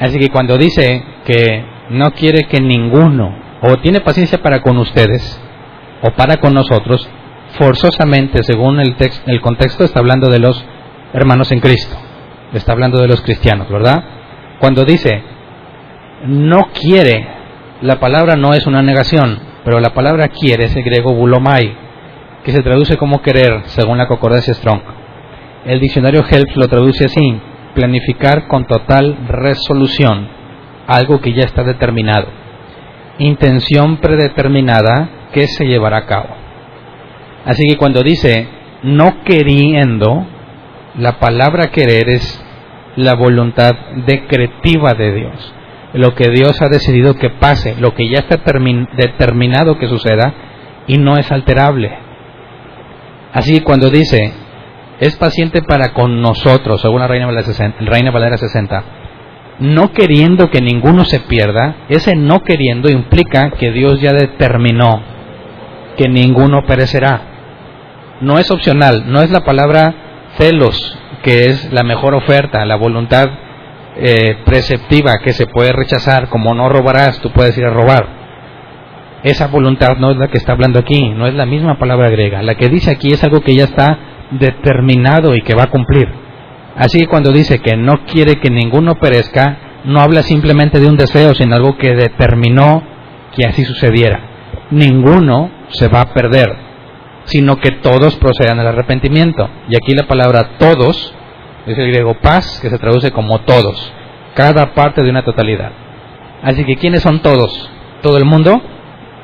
[0.01, 5.41] Así que cuando dice que no quiere que ninguno, o tiene paciencia para con ustedes,
[6.03, 7.09] o para con nosotros,
[7.59, 10.65] forzosamente, según el, texto, el contexto, está hablando de los
[11.13, 11.97] hermanos en Cristo.
[12.53, 14.05] Está hablando de los cristianos, ¿verdad?
[14.59, 15.23] Cuando dice
[16.27, 17.27] no quiere,
[17.81, 21.75] la palabra no es una negación, pero la palabra quiere es el griego bulomai,
[22.45, 24.81] que se traduce como querer, según la concordancia Strong.
[25.65, 27.41] El diccionario Helps lo traduce así,
[27.75, 30.29] planificar con total resolución,
[30.87, 32.29] algo que ya está determinado.
[33.19, 36.29] Intención predeterminada que se llevará a cabo.
[37.45, 38.47] Así que cuando dice
[38.83, 40.27] no queriendo,
[40.97, 42.45] la palabra querer es
[42.97, 43.75] la voluntad
[44.07, 45.55] decretiva de Dios
[45.95, 48.41] lo que Dios ha decidido que pase, lo que ya está
[48.97, 50.33] determinado que suceda
[50.87, 51.93] y no es alterable.
[53.33, 54.33] Así cuando dice,
[55.01, 58.85] es paciente para con nosotros, según la Reina Valera 60, Reina Valera 60,
[59.61, 65.03] no queriendo que ninguno se pierda, ese no queriendo implica que Dios ya determinó
[65.97, 67.29] que ninguno perecerá.
[68.23, 69.95] No es opcional, no es la palabra
[70.39, 73.31] celos, que es la mejor oferta, la voluntad
[73.97, 78.23] eh, preceptiva que se puede rechazar, como no robarás, tú puedes ir a robar.
[79.23, 82.43] Esa voluntad no es la que está hablando aquí, no es la misma palabra griega.
[82.43, 83.99] La que dice aquí es algo que ya está
[84.33, 86.09] determinado y que va a cumplir.
[86.77, 90.97] Así que cuando dice que no quiere que ninguno perezca, no habla simplemente de un
[90.97, 92.83] deseo, sino algo que determinó
[93.37, 94.21] que así sucediera.
[94.71, 96.49] Ninguno se va a perder,
[97.25, 99.49] sino que todos procedan al arrepentimiento.
[99.69, 101.15] Y aquí la palabra todos
[101.67, 103.93] es el griego paz, que se traduce como todos,
[104.35, 105.73] cada parte de una totalidad.
[106.43, 107.71] Así que ¿quiénes son todos?
[108.03, 108.61] ¿Todo el mundo?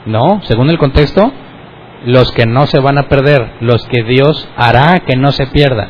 [0.07, 1.33] No, según el contexto,
[2.05, 5.89] los que no se van a perder, los que Dios hará que no se pierdan,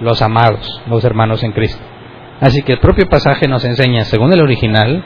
[0.00, 1.82] los amados, los hermanos en Cristo.
[2.40, 5.02] Así que el propio pasaje nos enseña, según el original,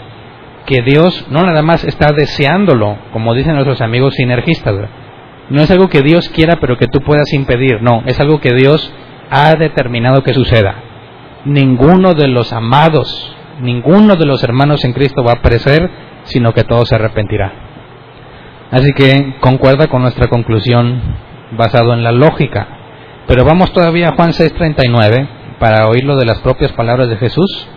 [0.66, 4.74] que Dios no nada más está deseándolo, como dicen nuestros amigos sinergistas,
[5.50, 8.54] no es algo que Dios quiera pero que tú puedas impedir, no, es algo que
[8.54, 8.92] Dios
[9.30, 10.76] ha determinado que suceda.
[11.44, 15.90] Ninguno de los amados, ninguno de los hermanos en Cristo va a perecer,
[16.24, 17.52] sino que todo se arrepentirá.
[18.70, 21.00] Así que concuerda con nuestra conclusión
[21.52, 22.68] basado en la lógica.
[23.26, 25.28] Pero vamos todavía a Juan 6:39
[25.58, 27.68] para oírlo de las propias palabras de Jesús.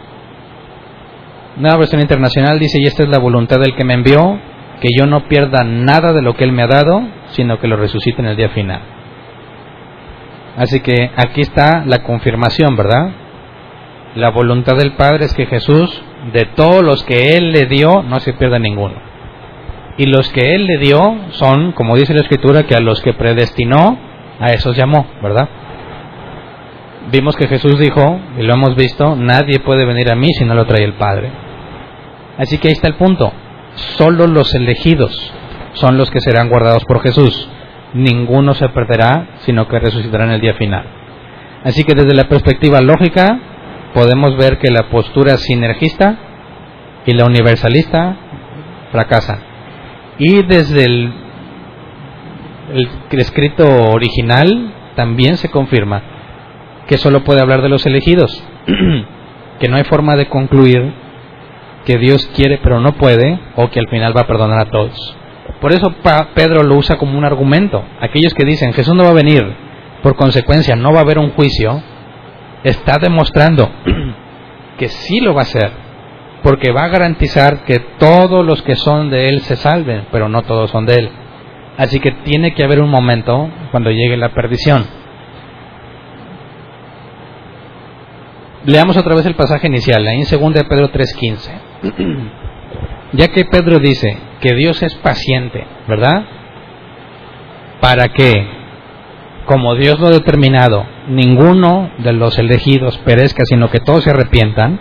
[1.58, 4.40] Nueva versión internacional dice, y esta es la voluntad del que me envió,
[4.84, 7.78] que yo no pierda nada de lo que él me ha dado, sino que lo
[7.78, 8.82] resucite en el día final.
[10.58, 13.12] Así que aquí está la confirmación, ¿verdad?
[14.16, 16.04] La voluntad del Padre es que Jesús,
[16.34, 18.96] de todos los que Él le dio, no se pierda ninguno.
[19.98, 23.14] Y los que Él le dio son, como dice la Escritura, que a los que
[23.14, 23.98] predestinó,
[24.42, 25.48] a esos llamó, ¿verdad?
[27.10, 30.56] Vimos que Jesús dijo, y lo hemos visto, nadie puede venir a mí si no
[30.56, 31.32] lo trae el Padre.
[32.38, 33.32] Así que ahí está el punto.
[33.76, 35.34] Solo los elegidos
[35.74, 37.50] son los que serán guardados por Jesús
[37.94, 40.86] ninguno se perderá, sino que resucitará en el día final.
[41.64, 43.40] Así que desde la perspectiva lógica
[43.94, 46.18] podemos ver que la postura sinergista
[47.06, 48.18] y la universalista
[48.92, 49.40] fracasan.
[50.18, 51.14] Y desde el,
[53.12, 56.02] escrito original también se confirma
[56.88, 58.44] que solo puede hablar de los elegidos,
[59.60, 60.94] que no hay forma de concluir
[61.86, 65.16] que Dios quiere pero no puede o que al final va a perdonar a todos.
[65.60, 65.94] Por eso
[66.34, 67.84] Pedro lo usa como un argumento.
[68.02, 69.42] Aquellos que dicen Jesús no va a venir,
[70.02, 71.82] por consecuencia no va a haber un juicio,
[72.64, 73.72] está demostrando
[74.78, 75.72] que sí lo va a hacer,
[76.42, 80.42] porque va a garantizar que todos los que son de Él se salven, pero no
[80.42, 81.10] todos son de Él.
[81.78, 84.86] Así que tiene que haber un momento cuando llegue la perdición.
[88.66, 91.73] Leamos otra vez el pasaje inicial, ahí en 2 de Pedro 3.15.
[93.14, 96.26] ya que Pedro dice, que Dios es paciente, ¿verdad?
[97.80, 98.46] Para que,
[99.46, 104.80] como Dios lo ha determinado, ninguno de los elegidos perezca, sino que todos se arrepientan.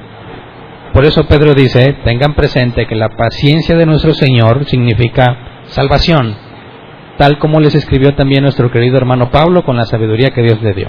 [0.92, 6.34] Por eso Pedro dice, tengan presente que la paciencia de nuestro Señor significa salvación,
[7.18, 10.74] tal como les escribió también nuestro querido hermano Pablo con la sabiduría que Dios le
[10.74, 10.88] dio.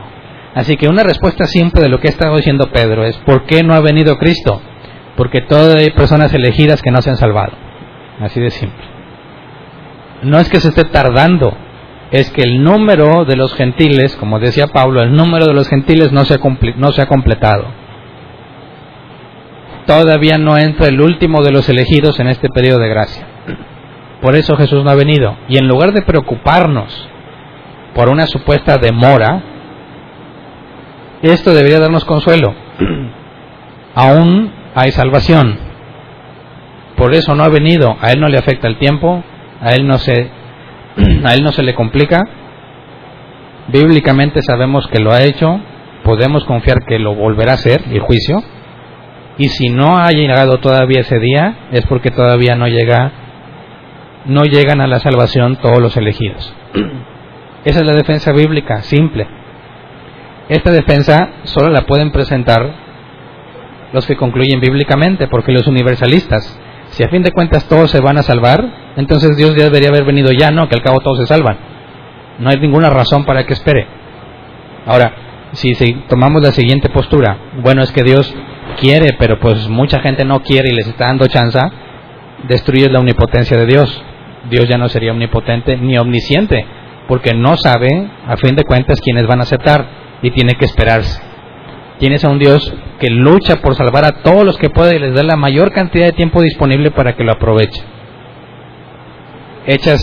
[0.55, 3.63] Así que una respuesta simple de lo que ha estado diciendo Pedro es, ¿por qué
[3.63, 4.61] no ha venido Cristo?
[5.15, 7.53] Porque todavía hay personas elegidas que no se han salvado.
[8.19, 8.83] Así de simple.
[10.23, 11.55] No es que se esté tardando,
[12.11, 16.11] es que el número de los gentiles, como decía Pablo, el número de los gentiles
[16.11, 16.39] no se ha,
[16.77, 17.65] no se ha completado.
[19.85, 23.25] Todavía no entra el último de los elegidos en este periodo de gracia.
[24.21, 25.35] Por eso Jesús no ha venido.
[25.49, 27.09] Y en lugar de preocuparnos
[27.93, 29.41] por una supuesta demora,
[31.21, 32.53] esto debería darnos consuelo.
[33.95, 35.73] Aún hay salvación
[36.95, 39.23] por eso no ha venido, a él no le afecta el tiempo,
[39.61, 40.29] a él no se,
[41.23, 42.21] a él no se le complica.
[43.67, 45.59] Bíblicamente sabemos que lo ha hecho,
[46.03, 48.43] podemos confiar que lo volverá a hacer, el juicio.
[49.37, 53.11] Y si no ha llegado todavía ese día, es porque todavía no llega,
[54.25, 56.53] no llegan a la salvación todos los elegidos.
[57.65, 59.25] Esa es la defensa bíblica, simple.
[60.49, 62.82] Esta defensa solo la pueden presentar
[63.93, 66.59] los que concluyen bíblicamente, porque los universalistas
[66.93, 70.05] si a fin de cuentas todos se van a salvar, entonces Dios ya debería haber
[70.05, 71.57] venido ya, no, que al cabo todos se salvan.
[72.37, 73.87] No hay ninguna razón para que espere.
[74.85, 75.11] Ahora,
[75.53, 75.73] si,
[76.07, 78.31] tomamos la siguiente postura, bueno, es que Dios
[78.79, 81.59] quiere, pero pues mucha gente no quiere y les está dando chance,
[82.47, 84.03] destruye la omnipotencia de Dios.
[84.51, 86.63] Dios ya no sería omnipotente ni omnisciente,
[87.07, 90.03] porque no sabe, a fin de cuentas, quiénes van a aceptar.
[90.21, 91.32] y tiene que esperarse.
[91.99, 95.13] Tienes a un Dios que lucha por salvar a todos los que puede y les
[95.13, 97.83] da la mayor cantidad de tiempo disponible para que lo aprovechen.
[99.65, 100.01] Echas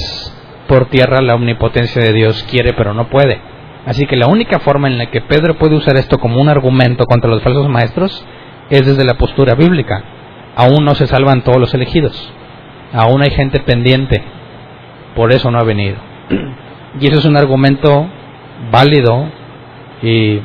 [0.68, 3.40] por tierra la omnipotencia de Dios, quiere pero no puede.
[3.86, 7.06] Así que la única forma en la que Pedro puede usar esto como un argumento
[7.06, 8.24] contra los falsos maestros
[8.70, 10.02] es desde la postura bíblica.
[10.56, 12.32] Aún no se salvan todos los elegidos.
[12.92, 14.22] Aún hay gente pendiente.
[15.14, 15.96] Por eso no ha venido.
[17.00, 18.08] Y eso es un argumento
[18.72, 19.28] válido
[20.02, 20.40] y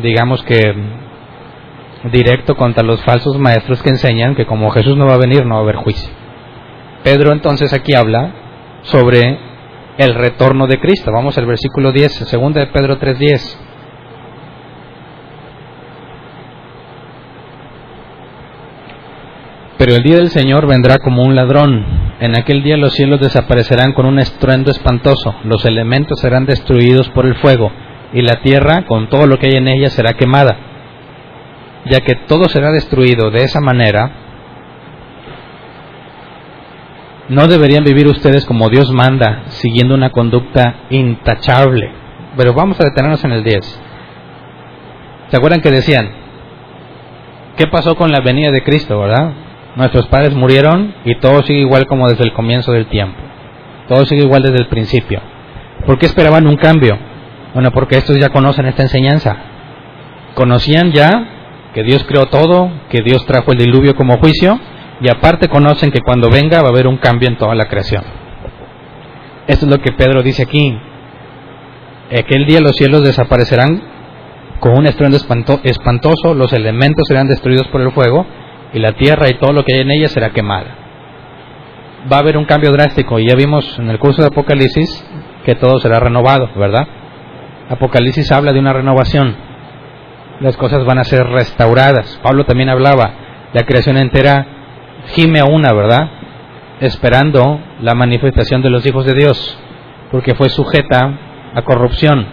[0.00, 0.74] digamos que
[2.10, 5.54] directo contra los falsos maestros que enseñan que como Jesús no va a venir no
[5.54, 6.10] va a haber juicio.
[7.04, 8.32] Pedro entonces aquí habla
[8.82, 9.38] sobre
[9.98, 11.12] el retorno de Cristo.
[11.12, 13.58] Vamos al versículo 10, segunda de Pedro 3:10.
[19.78, 21.84] Pero el día del Señor vendrá como un ladrón.
[22.20, 27.26] En aquel día los cielos desaparecerán con un estruendo espantoso, los elementos serán destruidos por
[27.26, 27.72] el fuego,
[28.12, 30.56] y la tierra, con todo lo que hay en ella, será quemada.
[31.86, 34.10] Ya que todo será destruido de esa manera,
[37.28, 41.90] no deberían vivir ustedes como Dios manda, siguiendo una conducta intachable.
[42.36, 43.80] Pero vamos a detenernos en el 10.
[45.28, 46.10] ¿Se acuerdan que decían?
[47.56, 49.32] ¿Qué pasó con la venida de Cristo, verdad?
[49.76, 53.18] Nuestros padres murieron y todo sigue igual como desde el comienzo del tiempo.
[53.88, 55.20] Todo sigue igual desde el principio.
[55.86, 56.98] ¿Por qué esperaban un cambio?
[57.54, 59.36] Bueno, porque estos ya conocen esta enseñanza.
[60.34, 61.10] Conocían ya
[61.74, 64.58] que Dios creó todo, que Dios trajo el diluvio como juicio,
[65.00, 68.04] y aparte conocen que cuando venga va a haber un cambio en toda la creación.
[69.46, 70.78] Esto es lo que Pedro dice aquí.
[72.16, 73.82] Aquel día los cielos desaparecerán
[74.60, 75.18] con un estruendo
[75.64, 78.26] espantoso, los elementos serán destruidos por el fuego,
[78.72, 80.76] y la tierra y todo lo que hay en ella será quemada.
[82.10, 85.04] Va a haber un cambio drástico y ya vimos en el curso de Apocalipsis
[85.44, 86.86] que todo será renovado, ¿verdad?
[87.68, 89.34] Apocalipsis habla de una renovación.
[90.40, 92.18] Las cosas van a ser restauradas.
[92.22, 93.12] Pablo también hablaba,
[93.52, 94.46] la creación entera
[95.14, 96.08] gime a una, ¿verdad?
[96.80, 99.58] Esperando la manifestación de los hijos de Dios,
[100.10, 101.18] porque fue sujeta
[101.54, 102.26] a corrupción.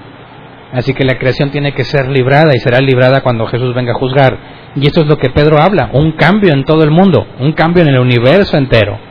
[0.71, 3.95] Así que la creación tiene que ser librada y será librada cuando Jesús venga a
[3.95, 4.37] juzgar.
[4.75, 7.83] Y esto es lo que Pedro habla, un cambio en todo el mundo, un cambio
[7.83, 9.08] en el universo entero.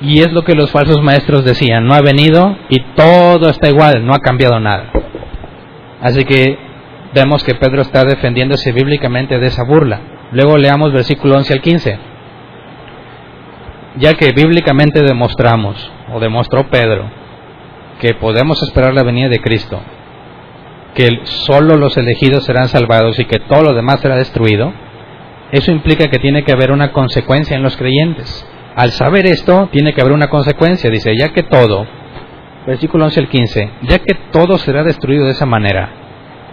[0.00, 4.04] Y es lo que los falsos maestros decían, no ha venido y todo está igual,
[4.04, 4.90] no ha cambiado nada.
[6.00, 6.58] Así que
[7.14, 10.00] vemos que Pedro está defendiéndose bíblicamente de esa burla.
[10.32, 11.98] Luego leamos versículo 11 al 15.
[13.96, 17.08] Ya que bíblicamente demostramos, o demostró Pedro,
[18.00, 19.80] que podemos esperar la venida de Cristo,
[20.94, 24.72] que solo los elegidos serán salvados y que todo lo demás será destruido,
[25.52, 28.44] eso implica que tiene que haber una consecuencia en los creyentes.
[28.74, 30.90] Al saber esto, tiene que haber una consecuencia.
[30.90, 31.86] Dice, ya que todo,
[32.66, 35.90] versículo 11 al 15, ya que todo será destruido de esa manera,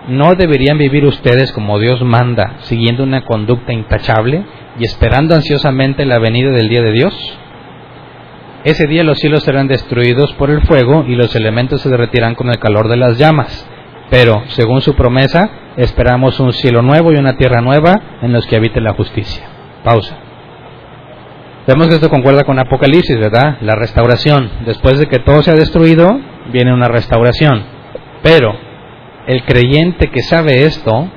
[0.08, 4.44] ¿no deberían vivir ustedes como Dios manda, siguiendo una conducta intachable
[4.80, 7.38] y esperando ansiosamente la venida del día de Dios?
[8.64, 12.52] Ese día los cielos serán destruidos por el fuego y los elementos se derretirán con
[12.52, 13.68] el calor de las llamas.
[14.12, 18.58] Pero, según su promesa, esperamos un cielo nuevo y una tierra nueva en los que
[18.58, 19.44] habite la justicia.
[19.84, 20.31] Pausa.
[21.72, 23.60] Vemos que esto concuerda con Apocalipsis, ¿verdad?
[23.62, 24.50] La restauración.
[24.66, 26.20] Después de que todo se ha destruido,
[26.52, 27.64] viene una restauración.
[28.22, 28.54] Pero
[29.26, 31.08] el creyente que sabe esto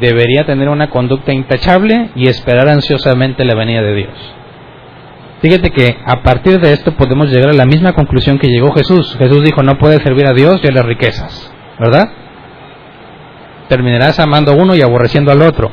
[0.00, 4.34] debería tener una conducta intachable y esperar ansiosamente la venida de Dios.
[5.42, 9.16] Fíjate que a partir de esto podemos llegar a la misma conclusión que llegó Jesús.
[9.18, 12.08] Jesús dijo, no puedes servir a Dios y a las riquezas, ¿verdad?
[13.68, 15.70] Terminarás amando a uno y aborreciendo al otro.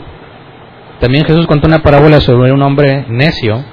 [1.00, 3.64] También Jesús contó una parábola sobre un hombre necio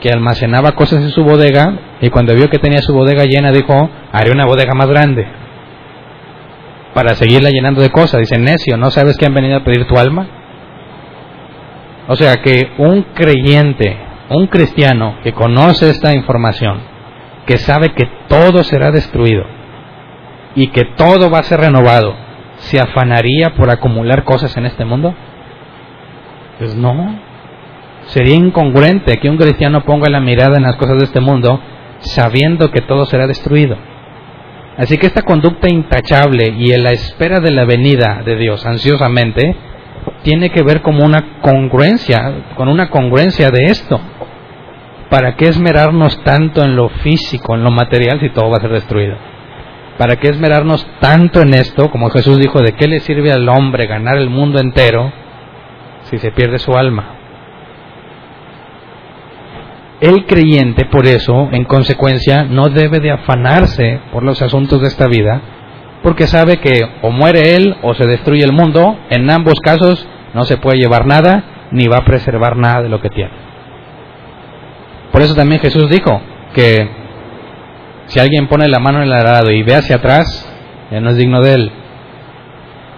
[0.00, 3.90] que almacenaba cosas en su bodega y cuando vio que tenía su bodega llena dijo,
[4.12, 5.26] haré una bodega más grande
[6.94, 8.20] para seguirla llenando de cosas.
[8.20, 10.26] Dice, necio, ¿no sabes que han venido a pedir tu alma?
[12.08, 16.80] O sea que un creyente un cristiano que conoce esta información,
[17.46, 19.44] que sabe que todo será destruido
[20.54, 22.14] y que todo va a ser renovado,
[22.58, 25.14] ¿se afanaría por acumular cosas en este mundo?
[26.60, 27.18] Pues no.
[28.08, 31.58] Sería incongruente que un cristiano ponga la mirada en las cosas de este mundo
[32.00, 33.78] sabiendo que todo será destruido.
[34.76, 39.56] Así que esta conducta intachable y en la espera de la venida de Dios ansiosamente
[40.22, 43.98] tiene que ver como una congruencia, con una congruencia de esto.
[45.08, 48.72] ¿Para qué esmerarnos tanto en lo físico, en lo material, si todo va a ser
[48.72, 49.16] destruido?
[49.96, 53.86] ¿Para qué esmerarnos tanto en esto, como Jesús dijo, de qué le sirve al hombre
[53.86, 55.10] ganar el mundo entero
[56.10, 57.16] si se pierde su alma?
[60.00, 65.06] El creyente, por eso, en consecuencia, no debe de afanarse por los asuntos de esta
[65.06, 65.40] vida,
[66.02, 70.44] porque sabe que o muere él o se destruye el mundo, en ambos casos no
[70.44, 73.32] se puede llevar nada ni va a preservar nada de lo que tiene.
[75.12, 76.20] Por eso también Jesús dijo
[76.54, 76.88] que
[78.06, 80.50] si alguien pone la mano en el arado y ve hacia atrás,
[80.90, 81.72] ya no es digno de él.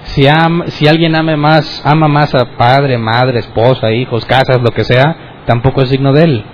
[0.04, 0.26] Si,
[0.66, 5.16] si alguien ama más, ama más a padre, madre, esposa, hijos, casas, lo que sea,
[5.46, 6.44] tampoco es digno de él.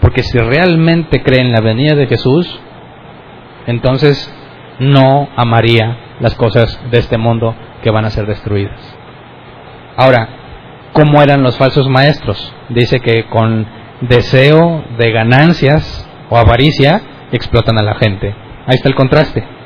[0.00, 2.60] Porque si realmente cree en la venida de Jesús,
[3.66, 4.32] entonces
[4.78, 8.80] no amaría las cosas de este mundo que van a ser destruidas.
[9.96, 10.28] Ahora,
[10.92, 12.52] ¿cómo eran los falsos maestros?
[12.68, 13.66] Dice que con
[14.00, 17.00] deseo de ganancias o avaricia
[17.32, 18.34] explotan a la gente.
[18.66, 19.57] Ahí está el contraste.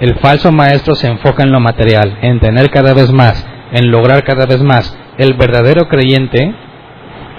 [0.00, 4.22] El falso maestro se enfoca en lo material, en tener cada vez más, en lograr
[4.22, 4.96] cada vez más.
[5.18, 6.54] El verdadero creyente,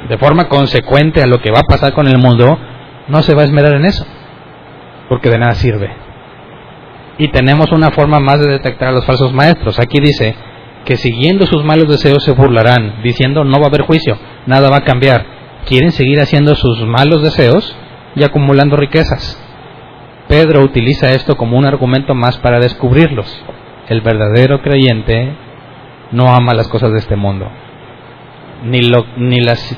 [0.09, 2.59] de forma consecuente a lo que va a pasar con el mundo,
[3.07, 4.05] no se va a esmerar en eso,
[5.07, 5.89] porque de nada sirve.
[7.17, 9.79] Y tenemos una forma más de detectar a los falsos maestros.
[9.79, 10.35] Aquí dice
[10.85, 14.77] que siguiendo sus malos deseos se burlarán, diciendo no va a haber juicio, nada va
[14.77, 15.25] a cambiar.
[15.65, 17.75] Quieren seguir haciendo sus malos deseos
[18.15, 19.45] y acumulando riquezas.
[20.29, 23.43] Pedro utiliza esto como un argumento más para descubrirlos.
[23.87, 25.33] El verdadero creyente
[26.11, 27.49] no ama las cosas de este mundo,
[28.63, 29.77] ni, las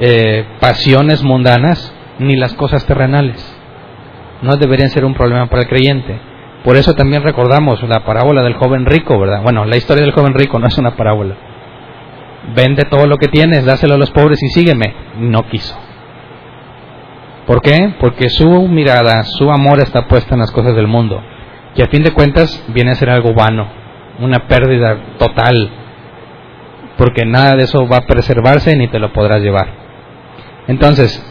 [0.00, 3.56] eh, pasiones mundanas, ni las cosas terrenales.
[4.42, 6.18] No deberían ser un problema para el creyente.
[6.64, 9.42] Por eso también recordamos la parábola del joven rico, ¿verdad?
[9.44, 11.36] Bueno, la historia del joven rico no es una parábola.
[12.56, 14.94] Vende todo lo que tienes, dáselo a los pobres y sígueme.
[15.20, 15.78] No quiso.
[17.46, 17.94] ¿Por qué?
[18.00, 21.20] Porque su mirada, su amor está puesta en las cosas del mundo.
[21.76, 23.68] Y a fin de cuentas viene a ser algo vano,
[24.20, 25.70] una pérdida total.
[26.96, 29.68] Porque nada de eso va a preservarse ni te lo podrás llevar.
[30.68, 31.22] Entonces,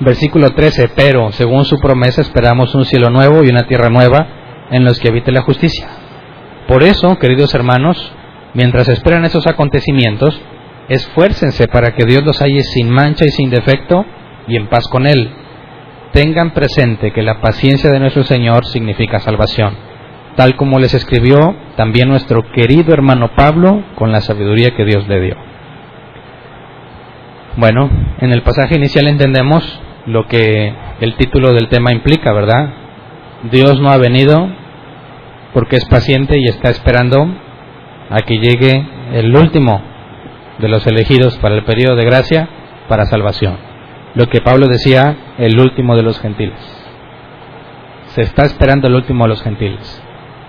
[0.00, 4.26] versículo 13, pero según su promesa esperamos un cielo nuevo y una tierra nueva
[4.70, 5.86] en los que habite la justicia.
[6.66, 8.12] Por eso, queridos hermanos,
[8.54, 10.40] mientras esperan esos acontecimientos,
[10.88, 14.04] esfuércense para que Dios los halle sin mancha y sin defecto
[14.48, 15.30] y en paz con Él.
[16.12, 19.74] Tengan presente que la paciencia de nuestro Señor significa salvación,
[20.36, 25.20] tal como les escribió también nuestro querido hermano Pablo con la sabiduría que Dios le
[25.20, 25.36] dio.
[27.56, 27.90] Bueno,
[28.20, 32.70] en el pasaje inicial entendemos lo que el título del tema implica, ¿verdad?
[33.50, 34.48] Dios no ha venido
[35.52, 37.26] porque es paciente y está esperando
[38.10, 39.82] a que llegue el último
[40.58, 42.48] de los elegidos para el periodo de gracia
[42.88, 43.65] para salvación
[44.16, 46.58] lo que Pablo decía, el último de los gentiles.
[48.14, 50.02] Se está esperando el último de los gentiles.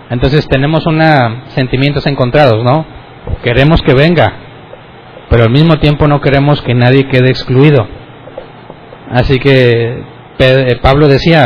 [0.09, 2.85] Entonces tenemos una sentimientos encontrados, ¿no?
[3.43, 4.33] Queremos que venga,
[5.29, 7.85] pero al mismo tiempo no queremos que nadie quede excluido.
[9.11, 10.01] Así que
[10.39, 11.45] eh, Pablo decía,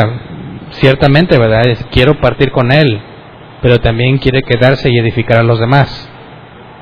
[0.74, 1.76] ciertamente, ¿verdad?
[1.89, 3.01] Quiero partir con él,
[3.63, 6.07] pero también quiere quedarse y edificar a los demás.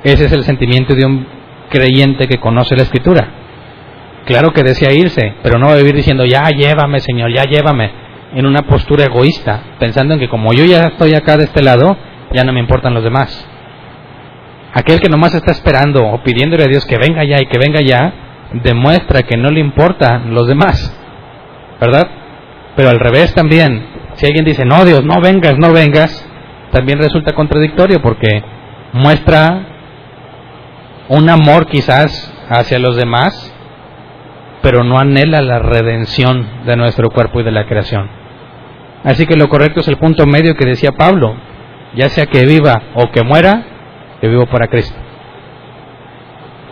[0.03, 1.25] Ese es el sentimiento de un
[1.69, 3.38] creyente que conoce la escritura.
[4.29, 7.89] Claro que desea irse, pero no va a vivir diciendo, ya llévame, Señor, ya llévame,
[8.35, 11.97] en una postura egoísta, pensando en que como yo ya estoy acá de este lado,
[12.31, 13.43] ya no me importan los demás.
[14.71, 17.81] Aquel que nomás está esperando o pidiéndole a Dios que venga ya y que venga
[17.81, 18.13] ya,
[18.53, 20.95] demuestra que no le importan los demás,
[21.81, 22.07] ¿verdad?
[22.75, 26.23] Pero al revés también, si alguien dice, no Dios, no vengas, no vengas,
[26.71, 28.43] también resulta contradictorio porque
[28.93, 29.65] muestra
[31.07, 33.55] un amor quizás hacia los demás
[34.61, 38.09] pero no anhela la redención de nuestro cuerpo y de la creación.
[39.03, 41.35] Así que lo correcto es el punto medio que decía Pablo,
[41.95, 43.63] ya sea que viva o que muera,
[44.19, 44.97] que vivo para Cristo.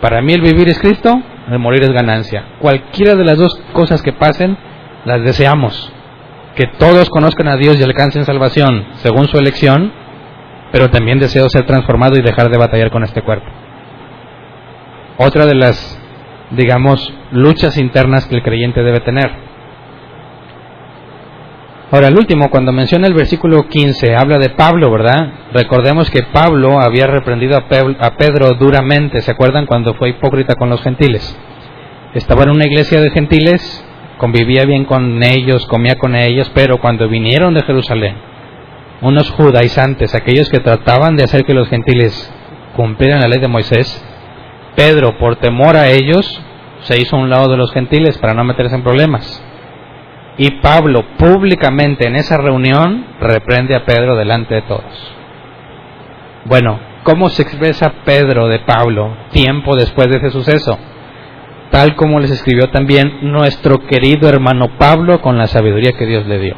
[0.00, 1.20] Para mí el vivir es Cristo,
[1.50, 2.44] el morir es ganancia.
[2.60, 4.56] Cualquiera de las dos cosas que pasen,
[5.04, 5.92] las deseamos.
[6.54, 9.92] Que todos conozcan a Dios y alcancen salvación según su elección,
[10.70, 13.46] pero también deseo ser transformado y dejar de batallar con este cuerpo.
[15.16, 15.97] Otra de las
[16.50, 19.48] digamos, luchas internas que el creyente debe tener.
[21.90, 25.32] Ahora, el último, cuando menciona el versículo 15, habla de Pablo, ¿verdad?
[25.54, 29.64] Recordemos que Pablo había reprendido a Pedro duramente, ¿se acuerdan?
[29.64, 31.34] Cuando fue hipócrita con los gentiles.
[32.12, 33.86] Estaba en una iglesia de gentiles,
[34.18, 38.16] convivía bien con ellos, comía con ellos, pero cuando vinieron de Jerusalén,
[39.00, 42.30] unos judaizantes, aquellos que trataban de hacer que los gentiles
[42.76, 44.04] cumplieran la ley de Moisés,
[44.78, 46.40] Pedro, por temor a ellos,
[46.82, 49.44] se hizo a un lado de los gentiles para no meterse en problemas.
[50.36, 55.14] Y Pablo públicamente en esa reunión reprende a Pedro delante de todos.
[56.44, 60.78] Bueno, ¿cómo se expresa Pedro de Pablo tiempo después de ese suceso?
[61.72, 66.38] Tal como les escribió también nuestro querido hermano Pablo con la sabiduría que Dios le
[66.38, 66.54] dio.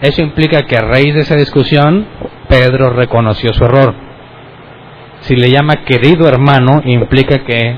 [0.00, 2.06] Eso implica que a raíz de esa discusión,
[2.48, 4.09] Pedro reconoció su error.
[5.20, 7.76] Si le llama querido hermano, implica que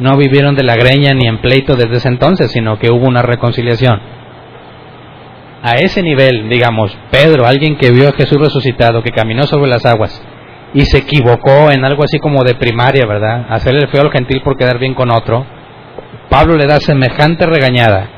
[0.00, 3.22] no vivieron de la greña ni en pleito desde ese entonces, sino que hubo una
[3.22, 4.00] reconciliación.
[5.62, 9.86] A ese nivel, digamos, Pedro, alguien que vio a Jesús resucitado, que caminó sobre las
[9.86, 10.22] aguas
[10.74, 13.46] y se equivocó en algo así como de primaria, ¿verdad?
[13.48, 15.46] Hacer el feo al gentil por quedar bien con otro.
[16.28, 18.08] Pablo le da semejante regañada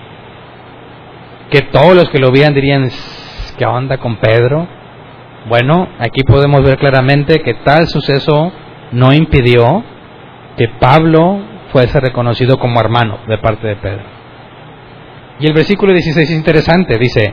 [1.51, 2.91] que todos los que lo vean dirían,
[3.59, 4.67] ¿qué onda con Pedro?
[5.49, 8.53] Bueno, aquí podemos ver claramente que tal suceso
[8.91, 9.85] no impidió
[10.57, 11.39] que Pablo
[11.71, 14.03] fuese reconocido como hermano de parte de Pedro.
[15.39, 17.33] Y el versículo 16 es interesante, dice,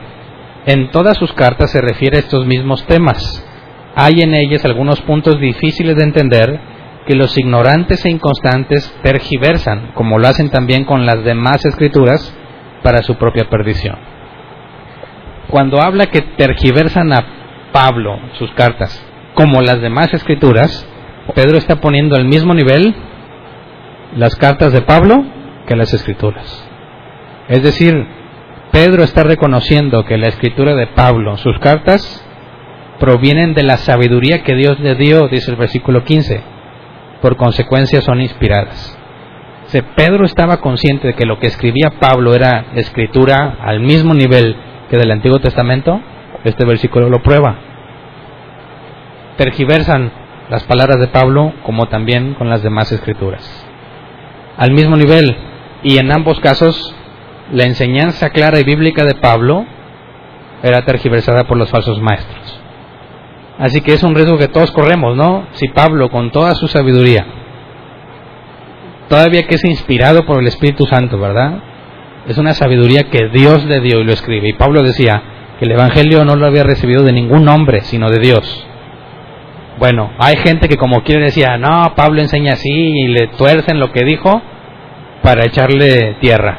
[0.66, 3.44] en todas sus cartas se refiere a estos mismos temas.
[3.96, 6.60] Hay en ellas algunos puntos difíciles de entender
[7.06, 12.32] que los ignorantes e inconstantes tergiversan, como lo hacen también con las demás escrituras,
[12.84, 13.96] para su propia perdición.
[15.48, 17.43] Cuando habla que tergiversan a
[17.74, 19.04] Pablo sus cartas,
[19.34, 20.88] como las demás escrituras,
[21.34, 22.94] Pedro está poniendo al mismo nivel
[24.16, 25.24] las cartas de Pablo
[25.66, 26.68] que las escrituras.
[27.48, 28.06] Es decir,
[28.70, 32.24] Pedro está reconociendo que la escritura de Pablo, sus cartas,
[33.00, 36.42] provienen de la sabiduría que Dios le dio, dice el versículo 15.
[37.20, 38.96] Por consecuencia son inspiradas.
[39.66, 44.54] Si Pedro estaba consciente de que lo que escribía Pablo era escritura al mismo nivel
[44.88, 46.00] que del Antiguo Testamento,
[46.44, 47.56] este versículo lo prueba.
[49.36, 50.12] Tergiversan
[50.50, 53.66] las palabras de Pablo como también con las demás escrituras.
[54.56, 55.36] Al mismo nivel,
[55.82, 56.94] y en ambos casos,
[57.52, 59.66] la enseñanza clara y bíblica de Pablo
[60.62, 62.60] era tergiversada por los falsos maestros.
[63.58, 65.46] Así que es un riesgo que todos corremos, ¿no?
[65.52, 67.26] Si Pablo, con toda su sabiduría,
[69.08, 71.58] todavía que es inspirado por el Espíritu Santo, ¿verdad?
[72.26, 74.48] Es una sabiduría que Dios le dio y lo escribe.
[74.48, 75.22] Y Pablo decía
[75.58, 78.66] que el Evangelio no lo había recibido de ningún hombre, sino de Dios.
[79.78, 83.90] Bueno, hay gente que como quiere decía, no, Pablo enseña así y le tuercen lo
[83.92, 84.40] que dijo
[85.22, 86.58] para echarle tierra.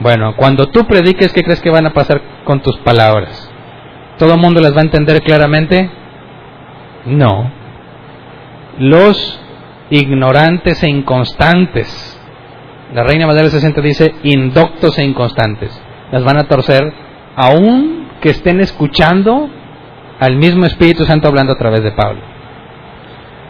[0.00, 3.50] Bueno, cuando tú prediques, ¿qué crees que van a pasar con tus palabras?
[4.18, 5.90] ¿Todo el mundo las va a entender claramente?
[7.04, 7.50] No.
[8.78, 9.40] Los
[9.90, 12.18] ignorantes e inconstantes.
[12.94, 15.78] La Reina Madre 60 dice indoctos e inconstantes.
[16.12, 16.92] Las van a torcer
[17.36, 19.48] aun que estén escuchando
[20.18, 22.20] al mismo Espíritu Santo hablando a través de Pablo.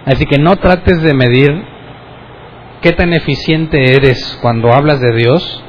[0.06, 1.62] Así que no trates de medir
[2.80, 5.62] qué tan eficiente eres cuando hablas de Dios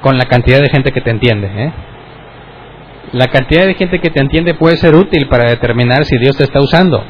[0.00, 1.50] con la cantidad de gente que te entiende.
[1.54, 1.72] ¿eh?
[3.12, 6.44] La cantidad de gente que te entiende puede ser útil para determinar si Dios te
[6.44, 7.04] está usando,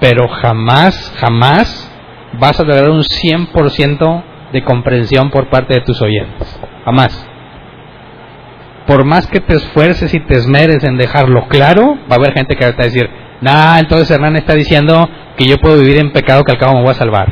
[0.00, 1.92] pero jamás, jamás
[2.38, 4.22] vas a lograr un 100%
[4.52, 6.60] de comprensión por parte de tus oyentes.
[6.84, 7.35] Jamás
[8.86, 12.54] por más que te esfuerces y te esmeres en dejarlo claro, va a haber gente
[12.54, 13.08] que va a decir,
[13.40, 16.82] nah, entonces Hernán está diciendo que yo puedo vivir en pecado que al cabo me
[16.82, 17.28] voy a salvar.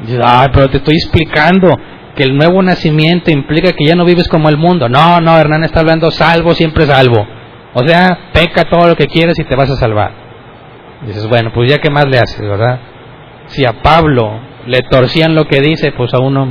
[0.00, 1.78] Dices, ay, pero te estoy explicando
[2.14, 4.88] que el nuevo nacimiento implica que ya no vives como el mundo.
[4.88, 7.26] No, no, Hernán está hablando salvo, siempre salvo.
[7.74, 10.12] O sea, peca todo lo que quieres y te vas a salvar.
[11.06, 12.80] Dices, bueno, pues ya que más le haces, ¿verdad?
[13.46, 16.48] Si a Pablo le torcían lo que dice, pues a uno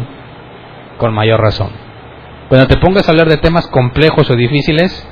[0.98, 1.85] con mayor razón.
[2.50, 5.08] Cuando te pongas a hablar de temas complejos o difíciles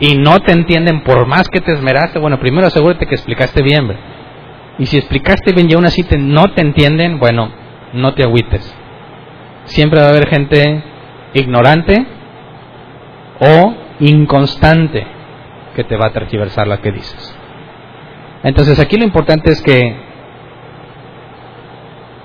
[0.00, 3.90] y no te entienden por más que te esmeraste, bueno, primero asegúrate que explicaste bien.
[4.78, 7.50] Y si explicaste bien y aún así no te entienden, bueno,
[7.92, 8.72] no te agüites.
[9.64, 10.82] Siempre va a haber gente
[11.34, 12.06] ignorante
[13.40, 15.06] o inconstante
[15.74, 17.36] que te va a tergiversar lo que dices.
[18.44, 19.96] Entonces aquí lo importante es que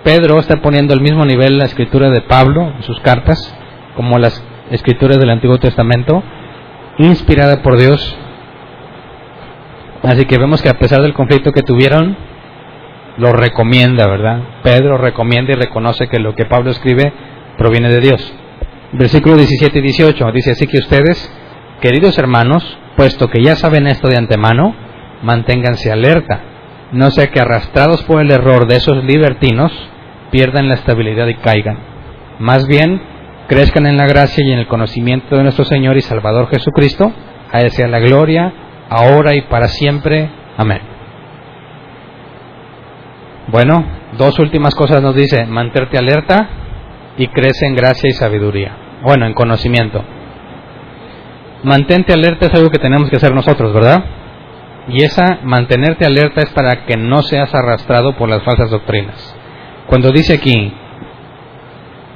[0.04, 3.58] Pedro está poniendo al mismo nivel la escritura de Pablo en sus cartas
[3.96, 6.24] como las escrituras del Antiguo Testamento,
[6.98, 8.18] inspirada por Dios.
[10.04, 12.18] Así que vemos que a pesar del conflicto que tuvieron,
[13.18, 14.42] lo recomienda, ¿verdad?
[14.64, 17.14] Pedro recomienda y reconoce que lo que Pablo escribe
[17.58, 18.34] proviene de Dios.
[18.94, 21.32] Versículo 17 y 18 dice así que ustedes,
[21.82, 24.76] queridos hermanos, puesto que ya saben esto de antemano,
[25.24, 26.42] manténganse alerta,
[26.92, 29.72] no sea que arrastrados por el error de esos libertinos
[30.32, 31.78] pierdan la estabilidad y caigan.
[32.40, 33.02] Más bien,
[33.48, 37.12] crezcan en la gracia y en el conocimiento de nuestro Señor y Salvador Jesucristo.
[37.52, 38.54] A Él la gloria,
[38.90, 40.30] ahora y para siempre.
[40.58, 40.82] Amén.
[43.48, 43.86] Bueno,
[44.18, 46.50] dos últimas cosas nos dice, manterte alerta
[47.18, 48.76] y crece en gracia y sabiduría.
[49.04, 50.04] Bueno, en conocimiento.
[51.64, 54.04] Mantente alerta es algo que tenemos que hacer nosotros, ¿verdad?
[54.88, 59.36] Y esa mantenerte alerta es para que no seas arrastrado por las falsas doctrinas.
[59.88, 60.74] Cuando dice aquí,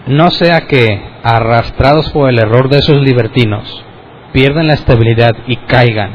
[0.07, 3.83] no sea que, arrastrados por el error de esos libertinos,
[4.31, 6.11] pierdan la estabilidad y caigan,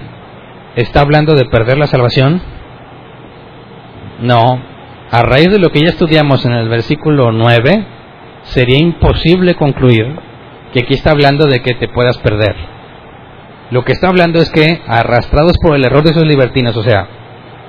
[0.77, 2.41] ¿está hablando de perder la salvación?
[4.21, 4.63] No.
[5.11, 7.87] A raíz de lo que ya estudiamos en el versículo 9,
[8.45, 10.17] sería imposible concluir
[10.73, 12.57] que aquí está hablando de que te puedas perder.
[13.71, 17.09] Lo que está hablando es que, arrastrados por el error de esos libertinos, o sea,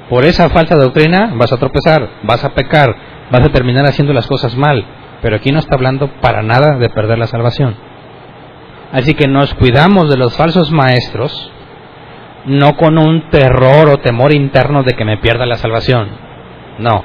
[0.09, 2.95] por esa falsa doctrina, vas a tropezar, vas a pecar,
[3.31, 4.85] vas a terminar haciendo las cosas mal.
[5.23, 7.75] Pero aquí no está hablando para nada de perder la salvación.
[8.91, 11.51] Así que nos cuidamos de los falsos maestros,
[12.45, 16.09] no con un terror o temor interno de que me pierda la salvación,
[16.77, 17.03] no,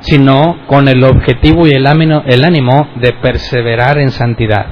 [0.00, 4.66] sino con el objetivo y el ánimo, el ánimo de perseverar en santidad.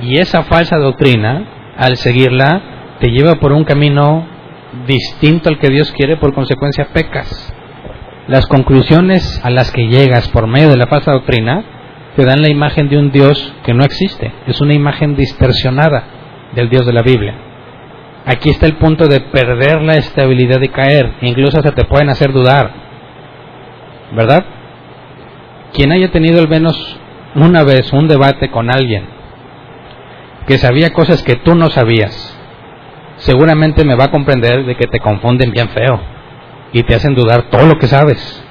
[0.00, 1.44] Y esa falsa doctrina,
[1.76, 4.26] al seguirla, te lleva por un camino
[4.86, 7.54] distinto al que Dios quiere, por consecuencia pecas.
[8.28, 11.64] Las conclusiones a las que llegas por medio de la falsa doctrina
[12.14, 16.04] te dan la imagen de un Dios que no existe, es una imagen distorsionada
[16.54, 17.34] del Dios de la Biblia.
[18.24, 22.32] Aquí está el punto de perder la estabilidad y caer, incluso hasta te pueden hacer
[22.32, 22.70] dudar,
[24.14, 24.44] ¿verdad?
[25.72, 26.96] Quien haya tenido al menos
[27.34, 29.04] una vez un debate con alguien
[30.46, 32.38] que sabía cosas que tú no sabías,
[33.16, 36.21] seguramente me va a comprender de que te confunden bien feo
[36.72, 38.44] y te hacen dudar todo lo que sabes.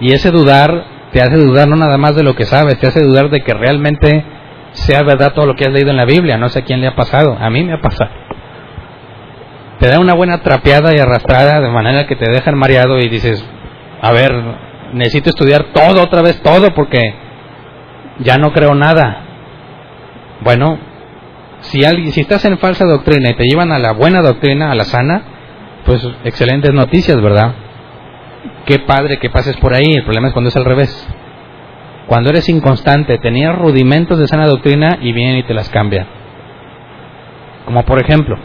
[0.00, 3.02] Y ese dudar te hace dudar no nada más de lo que sabes, te hace
[3.02, 4.24] dudar de que realmente
[4.72, 6.38] sea verdad todo lo que has leído en la Biblia.
[6.38, 8.10] No sé a quién le ha pasado, a mí me ha pasado.
[9.78, 13.44] Te da una buena trapeada y arrastrada de manera que te dejan mareado y dices,
[14.00, 14.32] a ver,
[14.94, 17.00] necesito estudiar todo otra vez, todo, porque
[18.20, 19.22] ya no creo nada.
[20.40, 20.78] Bueno,
[21.60, 24.74] si, alguien, si estás en falsa doctrina y te llevan a la buena doctrina, a
[24.74, 25.22] la sana,
[25.84, 27.54] pues excelentes noticias, ¿verdad?
[28.66, 31.08] Qué padre que pases por ahí, el problema es cuando es al revés.
[32.06, 36.06] Cuando eres inconstante, tenías rudimentos de sana doctrina y vienen y te las cambian.
[37.64, 38.36] Como por ejemplo,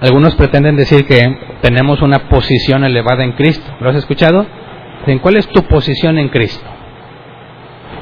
[0.00, 3.70] algunos pretenden decir que tenemos una posición elevada en Cristo.
[3.80, 4.46] ¿Lo has escuchado?
[5.22, 6.66] ¿Cuál es tu posición en Cristo?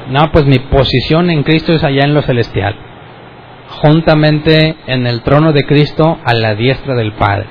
[0.09, 2.75] No, pues mi posición en Cristo es allá en lo celestial,
[3.69, 7.47] juntamente en el trono de Cristo a la diestra del Padre.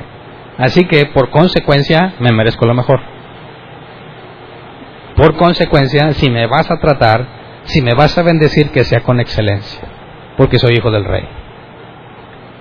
[0.59, 3.01] Así que por consecuencia me merezco lo mejor.
[5.17, 7.27] Por consecuencia, si me vas a tratar,
[7.65, 9.89] si me vas a bendecir, que sea con excelencia,
[10.37, 11.27] porque soy hijo del rey.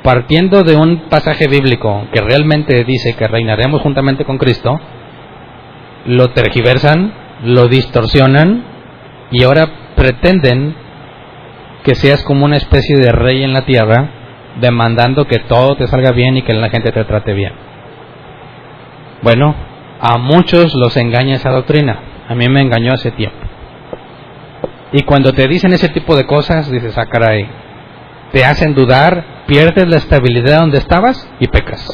[0.04, 4.80] Partiendo de un pasaje bíblico que realmente dice que reinaremos juntamente con Cristo,
[6.06, 8.64] lo tergiversan, lo distorsionan
[9.32, 10.76] y ahora pretenden
[11.86, 14.10] que seas como una especie de rey en la tierra,
[14.60, 17.54] demandando que todo te salga bien y que la gente te trate bien.
[19.22, 19.56] Bueno,
[20.02, 22.00] a muchos los engaña esa doctrina.
[22.28, 23.38] A mí me engañó hace tiempo.
[24.94, 27.48] Y cuando te dicen ese tipo de cosas, dices, ah, caray,
[28.32, 31.88] te hacen dudar, pierdes la estabilidad donde estabas y pecas.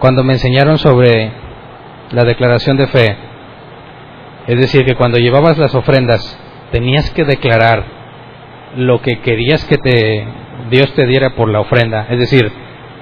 [0.00, 1.30] Cuando me enseñaron sobre
[2.10, 3.16] la declaración de fe,
[4.48, 6.40] es decir, que cuando llevabas las ofrendas,
[6.74, 7.84] tenías que declarar
[8.76, 10.26] lo que querías que te,
[10.70, 12.08] Dios te diera por la ofrenda.
[12.10, 12.50] Es decir,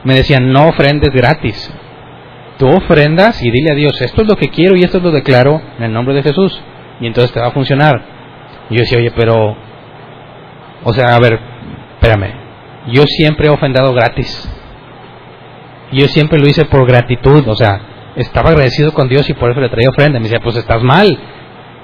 [0.04, 1.72] me decían, no ofrendes gratis,
[2.58, 5.62] tú ofrendas y dile a Dios, esto es lo que quiero y esto lo declaro
[5.78, 6.62] en el nombre de Jesús.
[7.00, 7.98] Y entonces te va a funcionar.
[8.68, 9.56] Y yo decía, oye, pero,
[10.84, 11.40] o sea, a ver,
[11.94, 12.30] espérame,
[12.88, 14.52] yo siempre he ofrendado gratis.
[15.92, 17.80] Yo siempre lo hice por gratitud, o sea,
[18.16, 20.18] estaba agradecido con Dios y por eso le traía ofrenda.
[20.18, 21.18] Me decía, pues estás mal,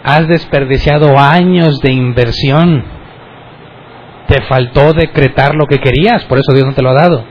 [0.04, 2.84] has desperdiciado años de inversión.
[4.26, 7.24] Te faltó decretar lo que querías, por eso Dios no te lo ha dado.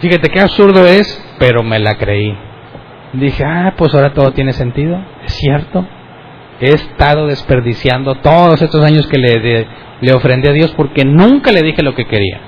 [0.00, 2.36] Fíjate qué absurdo es, pero me la creí.
[3.14, 5.84] Dije, ah, pues ahora todo tiene sentido, es cierto.
[6.60, 9.66] He estado desperdiciando todos estos años que le,
[10.00, 12.40] le ofrendí a Dios porque nunca le dije lo que quería.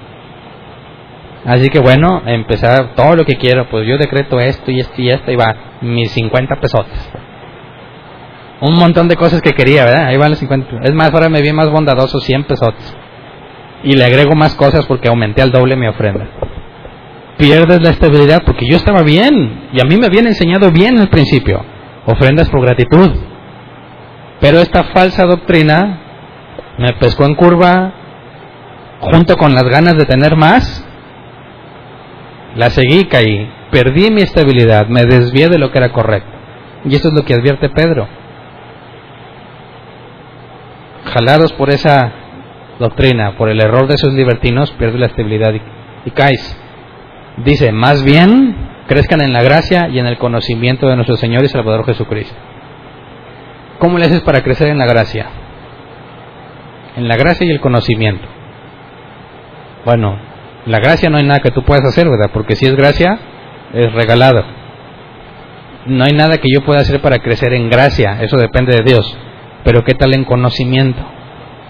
[1.44, 5.10] Así que bueno, empezar todo lo que quiero, pues yo decreto esto y esto y
[5.10, 7.10] esto y va, mis 50 pesotes.
[8.60, 10.06] Un montón de cosas que quería, ¿verdad?
[10.06, 10.80] Ahí van los 50.
[10.82, 12.96] Es más, ahora me vi más bondadoso 100 pesotes.
[13.84, 16.26] Y le agrego más cosas porque aumenté al doble mi ofrenda
[17.40, 21.08] pierdes la estabilidad porque yo estaba bien y a mí me habían enseñado bien al
[21.08, 21.64] principio.
[22.06, 23.10] Ofrendas por gratitud.
[24.40, 26.00] Pero esta falsa doctrina
[26.78, 27.92] me pescó en curva
[29.00, 30.86] junto con las ganas de tener más.
[32.56, 36.30] La seguí, caí, perdí mi estabilidad, me desvié de lo que era correcto.
[36.84, 38.08] Y esto es lo que advierte Pedro.
[41.12, 42.12] Jalados por esa
[42.78, 45.52] doctrina, por el error de esos libertinos, pierdes la estabilidad
[46.04, 46.56] y, caes.
[47.44, 51.48] Dice, más bien crezcan en la gracia y en el conocimiento de nuestro Señor y
[51.48, 52.34] Salvador Jesucristo.
[53.78, 55.26] ¿Cómo le haces para crecer en la gracia?
[56.96, 58.26] en la gracia y el conocimiento.
[59.84, 60.18] Bueno,
[60.66, 62.30] la gracia no hay nada que tú puedas hacer, ¿verdad?
[62.32, 63.18] Porque si es gracia,
[63.72, 64.44] es regalado.
[65.86, 69.16] No hay nada que yo pueda hacer para crecer en gracia, eso depende de Dios.
[69.64, 71.00] Pero ¿qué tal en conocimiento?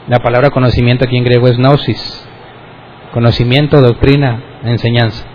[0.09, 2.29] La palabra conocimiento aquí en griego es gnosis.
[3.13, 5.27] Conocimiento, doctrina, enseñanza.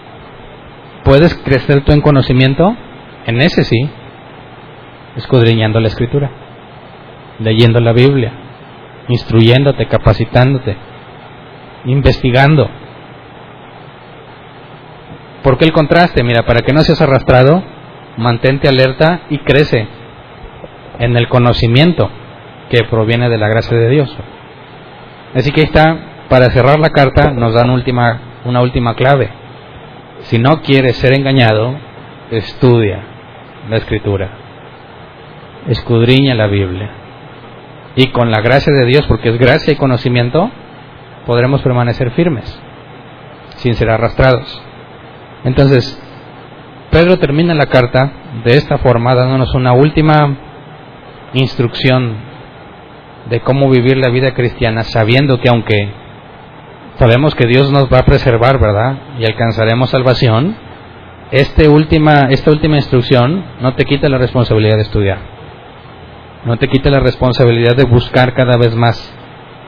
[1.03, 2.75] ¿Puedes crecer tú en conocimiento?
[3.25, 3.89] En ese sí.
[5.17, 6.31] Escudriñando la escritura.
[7.39, 8.31] Leyendo la Biblia.
[9.09, 10.77] Instruyéndote, capacitándote.
[11.85, 12.69] Investigando.
[15.43, 16.23] ¿Por qué el contraste?
[16.23, 17.63] Mira, para que no seas arrastrado,
[18.17, 19.87] mantente alerta y crece
[20.97, 22.09] en el conocimiento
[22.75, 24.15] que proviene de la gracia de Dios.
[25.33, 25.97] Así que está,
[26.29, 29.29] para cerrar la carta, nos dan última, una última clave.
[30.23, 31.75] Si no quieres ser engañado,
[32.31, 32.99] estudia
[33.69, 34.29] la escritura,
[35.67, 36.89] escudriña la Biblia.
[37.95, 40.49] Y con la gracia de Dios, porque es gracia y conocimiento,
[41.25, 42.59] podremos permanecer firmes,
[43.55, 44.61] sin ser arrastrados.
[45.45, 46.01] Entonces,
[46.91, 48.11] Pedro termina la carta
[48.43, 50.35] de esta forma, dándonos una última
[51.33, 52.24] instrucción
[53.29, 55.89] de cómo vivir la vida cristiana, sabiendo que aunque
[56.97, 58.97] sabemos que Dios nos va a preservar, ¿verdad?
[59.19, 60.55] Y alcanzaremos salvación,
[61.31, 65.17] este última, esta última instrucción no te quita la responsabilidad de estudiar.
[66.45, 69.13] No te quita la responsabilidad de buscar cada vez más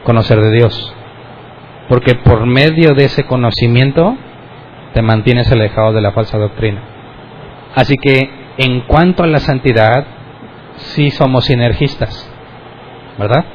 [0.03, 0.93] conocer de Dios.
[1.89, 4.16] Porque por medio de ese conocimiento
[4.93, 6.82] te mantienes alejado de la falsa doctrina.
[7.76, 10.05] Así que en cuanto a la santidad,
[10.78, 12.26] sí somos sinergistas,
[13.18, 13.45] ¿verdad?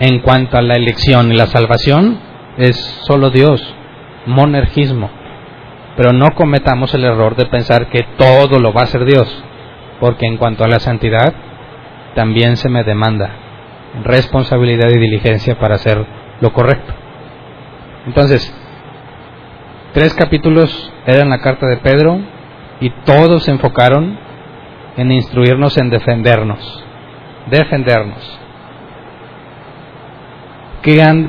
[0.00, 2.18] En cuanto a la elección y la salvación,
[2.56, 3.62] es solo Dios,
[4.26, 5.10] monergismo.
[5.96, 9.42] Pero no cometamos el error de pensar que todo lo va a hacer Dios,
[10.00, 11.34] porque en cuanto a la santidad,
[12.14, 13.30] también se me demanda
[14.04, 16.04] responsabilidad y diligencia para hacer
[16.40, 16.92] lo correcto.
[18.06, 18.54] Entonces,
[19.92, 22.20] Tres capítulos eran la carta de Pedro
[22.78, 24.18] y todos se enfocaron
[24.96, 26.84] en instruirnos en defendernos.
[27.50, 28.40] Defendernos.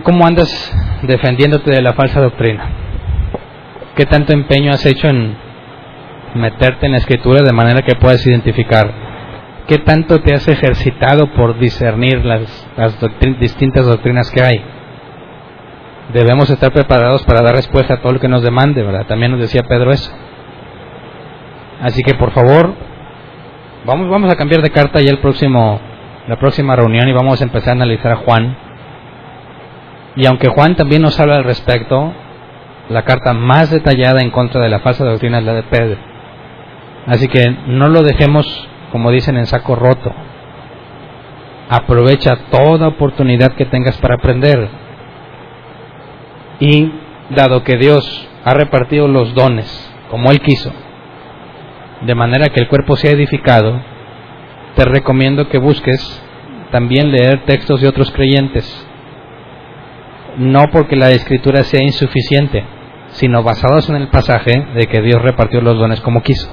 [0.04, 2.70] ¿Cómo andas defendiéndote de la falsa doctrina?
[3.96, 5.36] ¿Qué tanto empeño has hecho en
[6.36, 8.90] meterte en la escritura de manera que puedas identificar?
[9.68, 12.68] ¿Qué tanto te has ejercitado por discernir las,
[13.40, 14.64] distintas doctrinas que hay?
[16.14, 19.06] debemos estar preparados para dar respuesta a todo lo que nos demande, ¿verdad?
[19.06, 20.12] También nos decía Pedro eso.
[21.82, 22.74] Así que por favor,
[23.86, 25.80] vamos, vamos a cambiar de carta ya el próximo,
[26.30, 28.56] la próxima reunión y vamos a empezar a analizar a Juan.
[30.16, 32.14] Y aunque Juan también nos habla al respecto,
[32.88, 35.98] la carta más detallada en contra de la falsa doctrina es la de Pedro.
[37.08, 38.46] Así que no lo dejemos,
[38.92, 40.14] como dicen, en saco roto.
[41.68, 44.70] Aprovecha toda oportunidad que tengas para aprender
[46.60, 46.92] y
[47.32, 50.72] dado que Dios ha repartido los dones como Él quiso,
[52.02, 53.82] de manera que el cuerpo sea edificado,
[54.80, 56.24] te recomiendo que busques
[56.72, 58.88] también leer textos de otros creyentes,
[60.38, 62.64] no porque la escritura sea insuficiente,
[63.10, 66.50] sino basados en el pasaje de que Dios repartió los dones como quiso.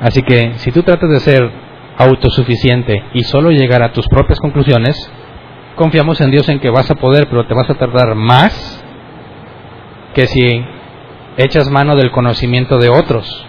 [0.00, 1.48] Así que si tú tratas de ser
[1.96, 4.96] autosuficiente y solo llegar a tus propias conclusiones,
[5.76, 8.84] confiamos en Dios en que vas a poder, pero te vas a tardar más
[10.12, 10.64] que si
[11.36, 13.46] echas mano del conocimiento de otros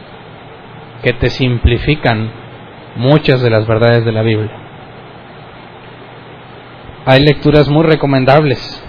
[1.01, 2.44] que te simplifican
[2.95, 4.51] muchas de las verdades de la Biblia.
[7.05, 8.83] Hay lecturas muy recomendables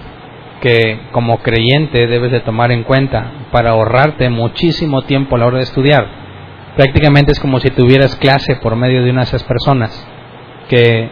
[0.60, 5.58] que como creyente debes de tomar en cuenta para ahorrarte muchísimo tiempo a la hora
[5.58, 6.06] de estudiar.
[6.76, 10.08] Prácticamente es como si tuvieras clase por medio de una de esas personas
[10.68, 11.08] que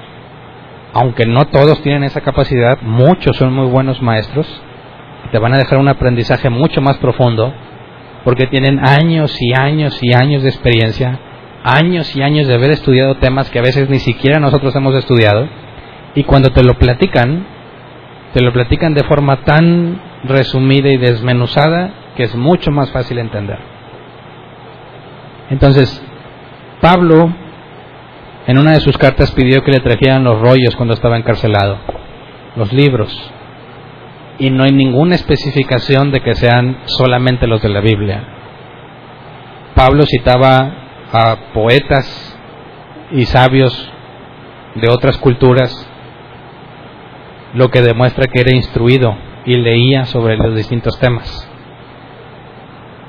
[0.94, 4.46] aunque no todos tienen esa capacidad, muchos son muy buenos maestros,
[5.32, 7.52] te van a dejar un aprendizaje mucho más profundo,
[8.22, 11.18] porque tienen años y años y años de experiencia,
[11.64, 15.48] años y años de haber estudiado temas que a veces ni siquiera nosotros hemos estudiado,
[16.14, 17.46] y cuando te lo platican,
[18.32, 23.58] te lo platican de forma tan resumida y desmenuzada que es mucho más fácil entender.
[25.50, 26.02] Entonces,
[26.80, 27.32] Pablo
[28.46, 31.78] en una de sus cartas pidió que le trajeran los rollos cuando estaba encarcelado,
[32.56, 33.10] los libros.
[34.38, 38.22] Y no hay ninguna especificación de que sean solamente los de la Biblia.
[39.74, 40.83] Pablo citaba
[41.14, 42.36] a poetas
[43.12, 43.88] y sabios
[44.74, 45.72] de otras culturas,
[47.54, 51.48] lo que demuestra que era instruido y leía sobre los distintos temas.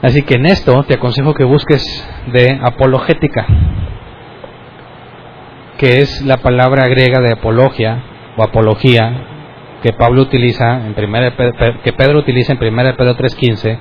[0.03, 1.83] Así que en esto te aconsejo que busques
[2.27, 3.47] de apologética,
[5.79, 8.03] que es la palabra griega de apología,
[8.37, 9.13] o apología
[9.81, 11.33] que Pablo utiliza en primera
[11.83, 13.79] que Pedro utiliza en 1 Pedro 3:15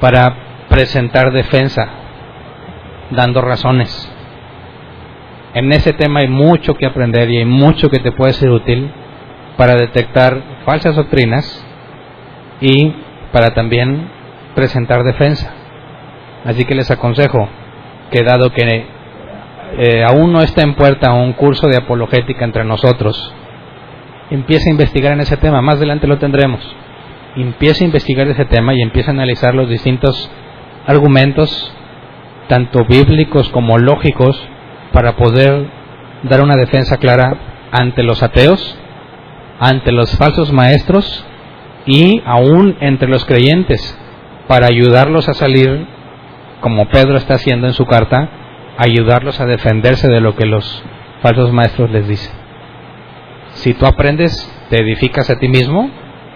[0.00, 0.34] para
[0.68, 2.01] presentar defensa
[3.14, 4.10] dando razones.
[5.54, 8.90] En ese tema hay mucho que aprender y hay mucho que te puede ser útil
[9.56, 11.64] para detectar falsas doctrinas
[12.60, 12.94] y
[13.32, 14.08] para también
[14.54, 15.52] presentar defensa.
[16.44, 17.48] Así que les aconsejo
[18.10, 18.86] que dado que
[19.78, 23.32] eh, aún no está en puerta un curso de apologética entre nosotros,
[24.30, 26.60] empiece a investigar en ese tema, más adelante lo tendremos.
[27.36, 30.30] Empiece a investigar ese tema y empiece a analizar los distintos
[30.86, 31.74] argumentos,
[32.52, 34.38] tanto bíblicos como lógicos,
[34.92, 35.70] para poder
[36.24, 37.34] dar una defensa clara
[37.70, 38.78] ante los ateos,
[39.58, 41.24] ante los falsos maestros
[41.86, 43.98] y aún entre los creyentes,
[44.48, 45.86] para ayudarlos a salir,
[46.60, 48.28] como Pedro está haciendo en su carta,
[48.76, 50.84] ayudarlos a defenderse de lo que los
[51.22, 52.34] falsos maestros les dicen.
[53.52, 54.30] Si tú aprendes,
[54.68, 55.88] te edificas a ti mismo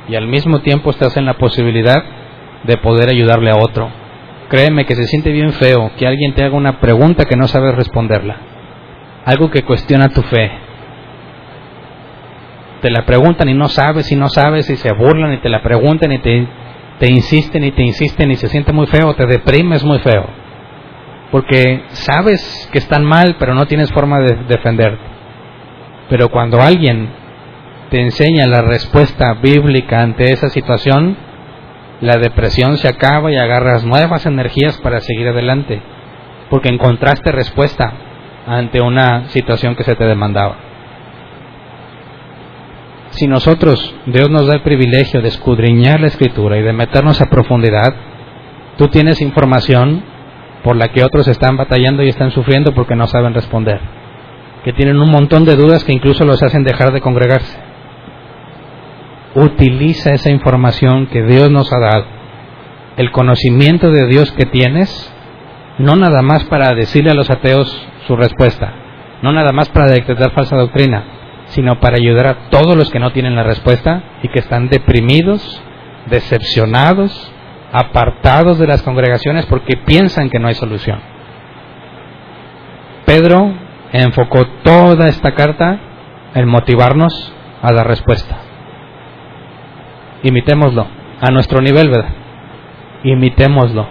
[0.08, 2.02] y al mismo tiempo estás en la posibilidad
[2.64, 4.05] de poder ayudarle a otro.
[4.48, 7.74] Créeme que se siente bien feo que alguien te haga una pregunta que no sabes
[7.74, 8.36] responderla.
[9.24, 10.50] Algo que cuestiona tu fe.
[12.80, 15.62] Te la preguntan y no sabes y no sabes y se burlan y te la
[15.62, 16.46] preguntan y te,
[17.00, 20.46] te insisten y te insisten y se siente muy feo, te deprimes muy feo
[21.30, 25.02] porque sabes que están mal, pero no tienes forma de defenderte.
[26.08, 27.10] Pero cuando alguien
[27.90, 31.16] te enseña la respuesta bíblica ante esa situación,
[32.00, 35.80] la depresión se acaba y agarras nuevas energías para seguir adelante,
[36.50, 37.92] porque encontraste respuesta
[38.46, 40.56] ante una situación que se te demandaba.
[43.10, 47.30] Si nosotros, Dios nos da el privilegio de escudriñar la escritura y de meternos a
[47.30, 47.94] profundidad,
[48.76, 50.02] tú tienes información
[50.62, 53.80] por la que otros están batallando y están sufriendo porque no saben responder,
[54.64, 57.58] que tienen un montón de dudas que incluso los hacen dejar de congregarse.
[59.36, 62.06] Utiliza esa información que Dios nos ha dado,
[62.96, 65.12] el conocimiento de Dios que tienes,
[65.78, 68.72] no nada más para decirle a los ateos su respuesta,
[69.20, 71.04] no nada más para detectar falsa doctrina,
[71.48, 75.62] sino para ayudar a todos los que no tienen la respuesta y que están deprimidos,
[76.06, 77.30] decepcionados,
[77.72, 80.98] apartados de las congregaciones porque piensan que no hay solución.
[83.04, 83.52] Pedro
[83.92, 85.78] enfocó toda esta carta
[86.34, 88.45] en motivarnos a dar respuesta.
[90.26, 90.88] Imitémoslo
[91.20, 92.10] a nuestro nivel, ¿verdad?
[93.04, 93.86] Imitémoslo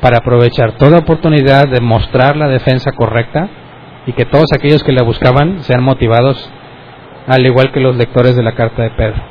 [0.00, 3.50] para aprovechar toda oportunidad de mostrar la defensa correcta
[4.06, 6.50] y que todos aquellos que la buscaban sean motivados
[7.26, 9.22] al igual que los lectores de la carta de Pedro.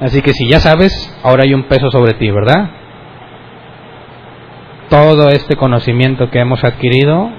[0.00, 2.70] Así que si ya sabes, ahora hay un peso sobre ti, ¿verdad?
[4.88, 7.30] Todo este conocimiento que hemos adquirido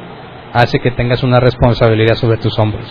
[0.53, 2.87] hace que tengas una responsabilidad sobre tus hombros.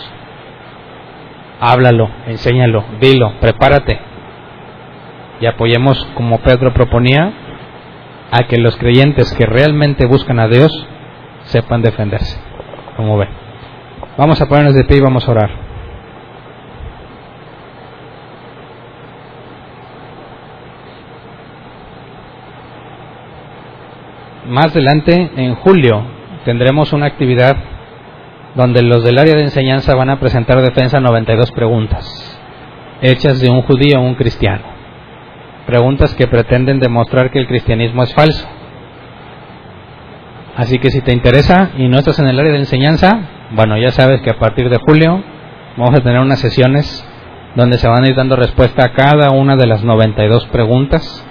[1.60, 4.09] Háblalo, enséñalo, dilo, prepárate.
[5.40, 7.32] Y apoyemos, como Pedro proponía,
[8.30, 10.70] a que los creyentes que realmente buscan a Dios
[11.44, 12.38] sepan defenderse.
[12.96, 13.30] Como ven.
[14.16, 15.70] Vamos a ponernos de pie y vamos a orar.
[24.50, 26.02] más adelante, en julio,
[26.44, 27.56] tendremos una actividad
[28.56, 32.40] donde los del área de enseñanza van a presentar defensa 92 preguntas,
[33.00, 34.79] hechas de un judío a un cristiano.
[35.70, 38.44] Preguntas que pretenden demostrar que el cristianismo es falso.
[40.56, 43.20] Así que si te interesa y no estás en el área de enseñanza,
[43.52, 45.22] bueno, ya sabes que a partir de julio
[45.76, 47.06] vamos a tener unas sesiones
[47.54, 51.24] donde se van a ir dando respuesta a cada una de las 92 preguntas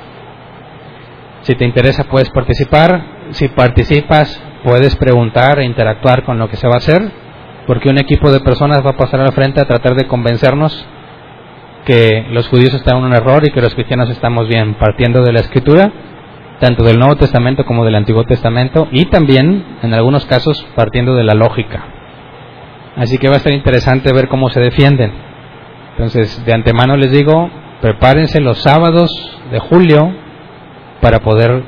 [1.42, 3.02] si te interesa puedes participar.
[3.32, 7.12] Si participas puedes preguntar e interactuar con lo que se va a hacer,
[7.68, 10.88] porque un equipo de personas va a pasar al frente a tratar de convencernos
[11.86, 15.34] que los judíos están en un error y que los cristianos estamos bien, partiendo de
[15.34, 15.92] la escritura,
[16.60, 21.24] tanto del Nuevo Testamento como del Antiguo Testamento, y también, en algunos casos, partiendo de
[21.24, 21.84] la lógica.
[22.96, 25.12] Así que va a ser interesante ver cómo se defienden.
[25.92, 27.50] Entonces, de antemano les digo,
[27.82, 29.10] prepárense los sábados
[29.52, 30.12] de julio
[31.02, 31.64] para poder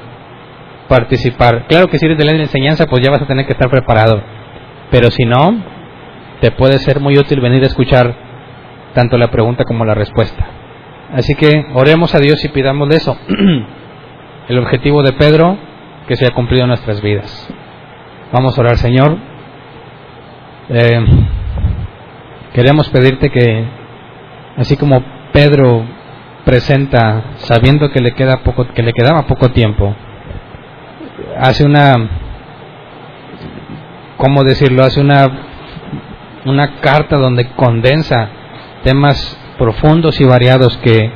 [0.88, 1.68] participar.
[1.68, 4.22] Claro que si eres de la enseñanza, pues ya vas a tener que estar preparado.
[4.90, 5.56] Pero si no,
[6.42, 8.31] te puede ser muy útil venir a escuchar
[8.94, 10.46] tanto la pregunta como la respuesta.
[11.14, 13.18] Así que oremos a Dios y pidamos eso.
[14.48, 15.58] El objetivo de Pedro,
[16.08, 17.50] que se ha cumplido en nuestras vidas.
[18.32, 19.18] Vamos a orar, Señor.
[20.70, 21.06] Eh,
[22.54, 23.66] queremos pedirte que,
[24.58, 25.04] así como
[25.34, 25.86] Pedro
[26.46, 29.96] presenta sabiendo que le queda poco que le quedaba poco tiempo
[31.38, 32.10] hace una
[34.18, 35.30] cómo decirlo hace una
[36.46, 38.30] una carta donde condensa
[38.84, 41.12] temas profundos y variados que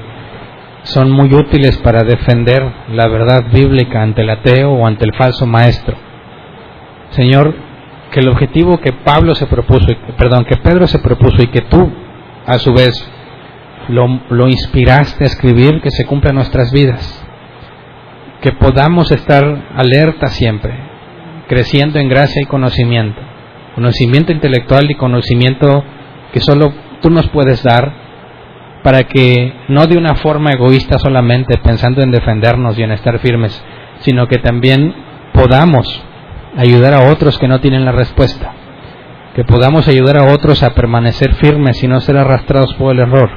[0.84, 5.46] son muy útiles para defender la verdad bíblica ante el ateo o ante el falso
[5.46, 5.96] maestro.
[7.10, 7.56] Señor,
[8.12, 9.88] que el objetivo que Pablo se propuso,
[10.18, 11.92] perdón, que Pedro se propuso y que tú
[12.46, 12.94] a su vez
[13.88, 17.26] lo, lo inspiraste a escribir, que se cumpla en nuestras vidas.
[18.42, 19.44] Que podamos estar
[19.76, 20.78] alerta siempre,
[21.48, 23.20] creciendo en gracia y conocimiento.
[23.74, 25.84] Conocimiento intelectual y conocimiento
[26.32, 28.06] que solo tú nos puedes dar
[28.84, 33.64] para que no de una forma egoísta solamente pensando en defendernos y en estar firmes,
[34.02, 34.94] sino que también
[35.34, 36.04] podamos
[36.56, 38.54] ayudar a otros que no tienen la respuesta,
[39.34, 43.32] que podamos ayudar a otros a permanecer firmes y no ser arrastrados por el error,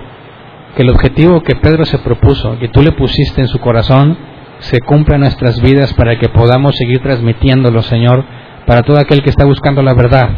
[0.76, 4.18] que el objetivo que Pedro se propuso, que tú le pusiste en su corazón,
[4.58, 8.22] se cumpla en nuestras vidas para que podamos seguir transmitiéndolo, Señor,
[8.66, 10.28] para todo aquel que está buscando la verdad.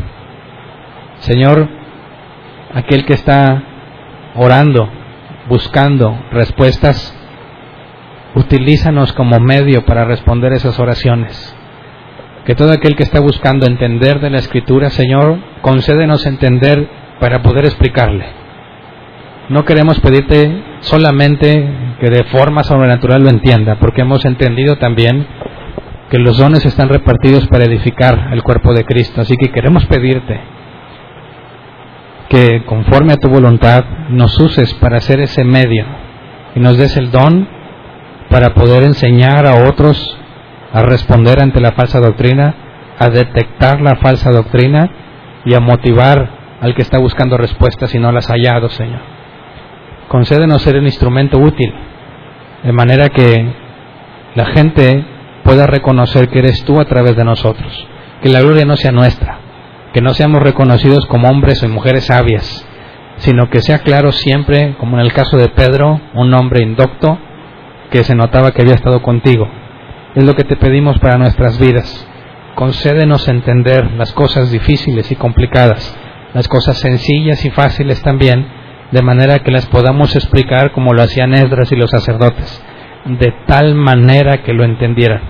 [1.19, 1.80] Señor,
[2.75, 3.63] aquel que está
[4.35, 4.89] orando
[5.49, 7.17] buscando respuestas,
[8.35, 11.57] utilízanos como medio para responder esas oraciones.
[12.45, 16.89] Que todo aquel que está buscando entender de la Escritura, Señor, concédenos entender
[17.19, 18.25] para poder explicarle.
[19.49, 21.69] No queremos pedirte solamente
[22.01, 25.27] que de forma sobrenatural lo entienda, porque hemos entendido también
[26.09, 29.21] que los dones están repartidos para edificar el cuerpo de Cristo.
[29.21, 30.41] Así que queremos pedirte
[32.31, 35.85] que conforme a tu voluntad nos uses para hacer ese medio
[36.55, 37.49] y nos des el don
[38.31, 40.17] para poder enseñar a otros
[40.73, 42.55] a responder ante la falsa doctrina,
[43.01, 44.89] a detectar la falsa doctrina
[45.45, 46.31] y a motivar
[46.61, 49.01] al que está buscando respuestas y no las ha hallado, Señor.
[50.07, 51.75] Concédenos ser un instrumento útil,
[52.63, 53.45] de manera que
[54.37, 55.05] la gente
[55.43, 57.89] pueda reconocer que eres tú a través de nosotros,
[58.23, 59.40] que la gloria no sea nuestra,
[59.93, 62.67] que no seamos reconocidos como hombres o mujeres sabias,
[63.17, 67.19] sino que sea claro siempre, como en el caso de Pedro, un hombre indocto
[67.91, 69.49] que se notaba que había estado contigo.
[70.15, 72.07] Es lo que te pedimos para nuestras vidas.
[72.55, 75.97] Concédenos entender las cosas difíciles y complicadas,
[76.35, 78.47] las cosas sencillas y fáciles también,
[78.91, 82.63] de manera que las podamos explicar como lo hacían Esdras y los sacerdotes,
[83.07, 85.21] de tal manera que lo entendieran.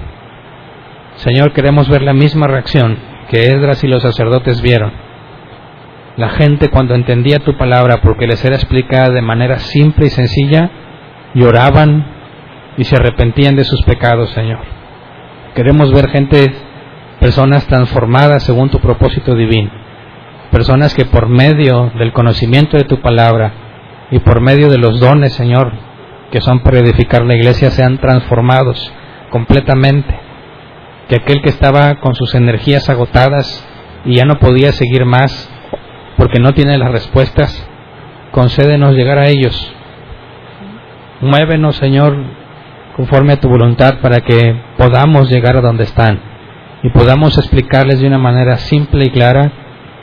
[1.16, 4.92] Señor, queremos ver la misma reacción que Esdras y los sacerdotes vieron.
[6.16, 10.68] La gente cuando entendía tu palabra porque les era explicada de manera simple y sencilla,
[11.34, 12.04] lloraban
[12.76, 14.58] y se arrepentían de sus pecados, Señor.
[15.54, 16.52] Queremos ver gente,
[17.20, 19.70] personas transformadas según tu propósito divino.
[20.50, 23.52] Personas que por medio del conocimiento de tu palabra
[24.10, 25.72] y por medio de los dones, Señor,
[26.32, 28.92] que son para edificar la iglesia, sean transformados
[29.30, 30.29] completamente
[31.10, 33.66] que aquel que estaba con sus energías agotadas
[34.04, 35.50] y ya no podía seguir más
[36.16, 37.68] porque no tiene las respuestas,
[38.30, 39.74] concédenos llegar a ellos.
[41.20, 42.16] Muévenos, Señor,
[42.94, 46.20] conforme a tu voluntad para que podamos llegar a donde están
[46.84, 49.50] y podamos explicarles de una manera simple y clara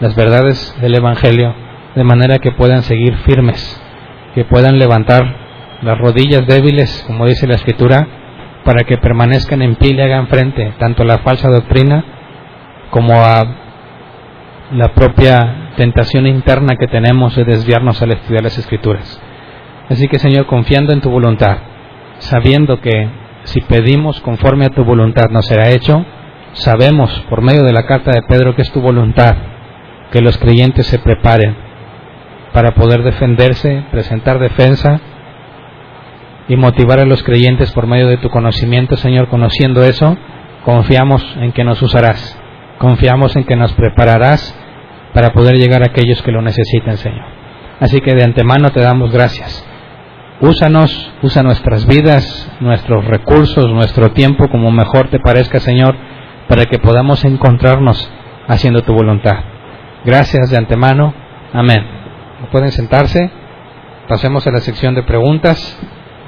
[0.01, 1.55] las verdades del Evangelio,
[1.95, 3.81] de manera que puedan seguir firmes,
[4.35, 5.23] que puedan levantar
[5.83, 8.26] las rodillas débiles, como dice la Escritura,
[8.67, 12.03] para que permanezcan en pie y le hagan frente tanto a la falsa doctrina
[12.89, 13.47] como a
[14.73, 19.21] la propia tentación interna que tenemos de desviarnos al estudiar las escrituras.
[19.89, 21.59] Así que Señor, confiando en tu voluntad,
[22.17, 23.07] sabiendo que
[23.43, 26.05] si pedimos conforme a tu voluntad no será hecho,
[26.51, 29.33] sabemos por medio de la carta de Pedro que es tu voluntad
[30.11, 31.55] que los creyentes se preparen
[32.51, 34.99] para poder defenderse, presentar defensa
[36.47, 40.17] y motivar a los creyentes por medio de tu conocimiento, Señor, conociendo eso,
[40.63, 42.39] confiamos en que nos usarás,
[42.77, 44.57] confiamos en que nos prepararás
[45.13, 47.25] para poder llegar a aquellos que lo necesiten, Señor.
[47.79, 49.65] Así que de antemano te damos gracias.
[50.39, 55.95] Úsanos, usa nuestras vidas, nuestros recursos, nuestro tiempo como mejor te parezca, Señor,
[56.47, 58.11] para que podamos encontrarnos
[58.47, 59.37] haciendo tu voluntad.
[60.05, 61.13] Gracias de antemano.
[61.53, 61.83] Amén.
[62.51, 63.31] Pueden sentarse.
[64.07, 65.79] Pasemos a la sección de preguntas.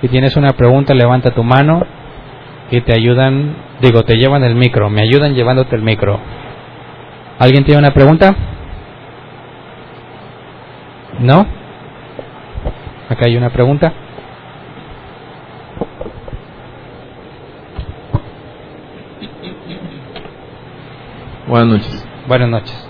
[0.02, 1.82] Si tienes una pregunta, levanta tu mano
[2.72, 6.20] y te ayudan, digo, te llevan el micro, me ayudan llevándote el micro.
[7.38, 8.36] ¿Alguien tiene una pregunta?
[11.20, 11.46] ¿No?
[13.10, 13.92] Acá hay una pregunta.
[21.48, 22.08] Buenas noches.
[22.28, 22.90] Buenas noches.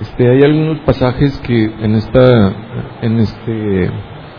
[0.00, 2.52] Este, hay algunos pasajes que en esta,
[3.02, 3.90] en este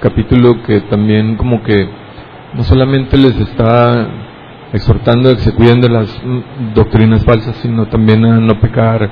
[0.01, 1.98] capítulo que también como que
[2.53, 4.07] no solamente les está
[4.73, 6.21] exhortando a que se cuiden de las
[6.75, 9.09] doctrinas falsas, sino también a no pecar,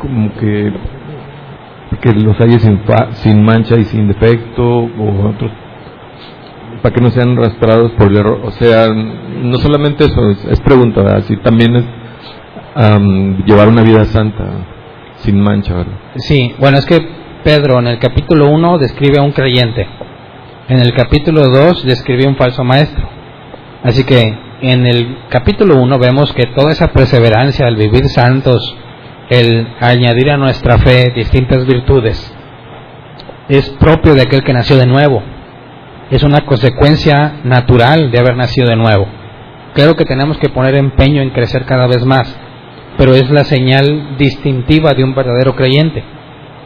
[0.00, 0.72] como que
[2.02, 5.50] que los haya sin, fa- sin mancha y sin defecto, o otros,
[6.82, 8.40] para que no sean arrastrados por el error.
[8.44, 11.84] O sea, no solamente eso, es, es pregunta, también es
[13.46, 14.44] llevar una vida santa,
[15.16, 15.92] sin mancha, ¿verdad?
[16.16, 17.00] Sí, bueno, es que
[17.42, 19.86] Pedro en el capítulo 1 describe a un creyente.
[20.68, 23.08] En el capítulo 2 describe un falso maestro.
[23.82, 28.76] Así que en el capítulo 1 vemos que toda esa perseverancia, el vivir santos,
[29.30, 32.34] el añadir a nuestra fe distintas virtudes,
[33.48, 35.22] es propio de aquel que nació de nuevo.
[36.10, 39.08] Es una consecuencia natural de haber nacido de nuevo.
[39.72, 42.38] Claro que tenemos que poner empeño en crecer cada vez más,
[42.98, 46.04] pero es la señal distintiva de un verdadero creyente.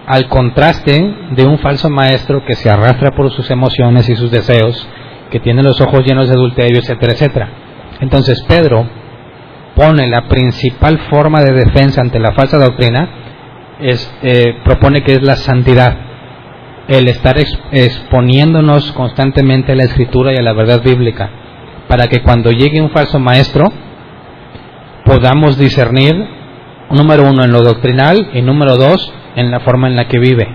[0.07, 4.89] Al contraste de un falso maestro que se arrastra por sus emociones y sus deseos,
[5.31, 7.49] que tiene los ojos llenos de adulterio, etcétera, etcétera.
[8.01, 8.87] Entonces Pedro
[9.77, 13.09] pone la principal forma de defensa ante la falsa doctrina,
[13.81, 15.97] es, eh, propone que es la santidad,
[16.89, 21.31] el estar ex- exponiéndonos constantemente a la escritura y a la verdad bíblica,
[21.89, 23.65] para que cuando llegue un falso maestro
[25.05, 26.15] podamos discernir,
[26.91, 30.49] número uno, en lo doctrinal y número dos, en la forma en la que vive.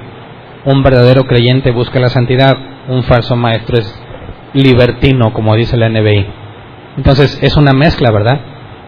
[0.66, 2.58] Un verdadero creyente busca la santidad,
[2.90, 4.04] un falso maestro es
[4.54, 6.26] libertino, como dice la NBI.
[6.98, 8.40] Entonces es una mezcla, ¿verdad?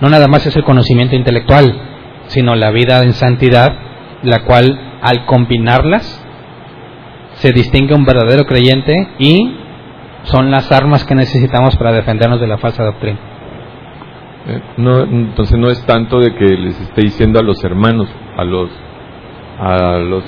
[0.01, 1.73] No nada más es el conocimiento intelectual,
[2.27, 3.73] sino la vida en santidad,
[4.23, 6.25] la cual al combinarlas
[7.33, 9.55] se distingue un verdadero creyente y
[10.23, 13.17] son las armas que necesitamos para defendernos de la falsa doctrina.
[14.47, 18.43] Eh, No, entonces no es tanto de que les esté diciendo a los hermanos, a
[18.43, 18.69] los
[19.59, 20.23] a los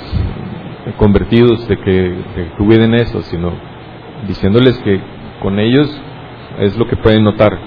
[0.97, 3.51] convertidos de que, de que cuiden eso, sino
[4.27, 4.99] diciéndoles que
[5.41, 5.89] con ellos
[6.59, 7.57] es lo que pueden notar,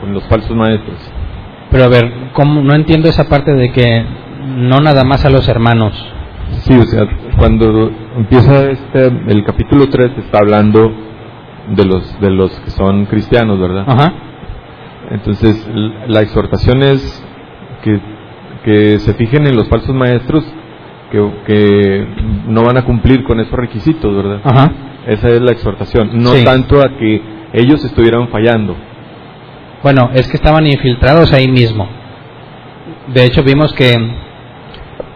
[0.00, 0.98] con los falsos maestros.
[1.70, 2.62] Pero a ver, ¿cómo?
[2.62, 4.04] no entiendo esa parte de que
[4.56, 5.92] no nada más a los hermanos.
[6.62, 7.08] Sí, o sea,
[7.38, 10.92] cuando empieza este, el capítulo 3 está hablando
[11.74, 13.84] de los de los que son cristianos, ¿verdad?
[13.88, 14.12] Ajá.
[15.10, 15.68] Entonces,
[16.06, 17.26] la exhortación es
[17.82, 18.00] que,
[18.64, 20.44] que se fijen en los falsos maestros
[21.14, 22.06] que, que
[22.48, 24.40] no van a cumplir con esos requisitos, ¿verdad?
[24.44, 24.72] Ajá.
[25.06, 26.44] Esa es la exhortación, no Sí.
[26.44, 27.22] tanto a que
[27.52, 28.74] ellos estuvieran fallando.
[29.82, 31.86] Bueno, es que estaban infiltrados ahí mismo.
[33.12, 33.92] De hecho, vimos que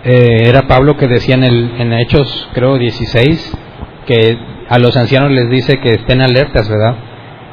[0.05, 3.59] eh, era Pablo que decía en, el, en Hechos, creo, 16,
[4.07, 4.39] que
[4.69, 6.95] a los ancianos les dice que estén alertas, ¿verdad?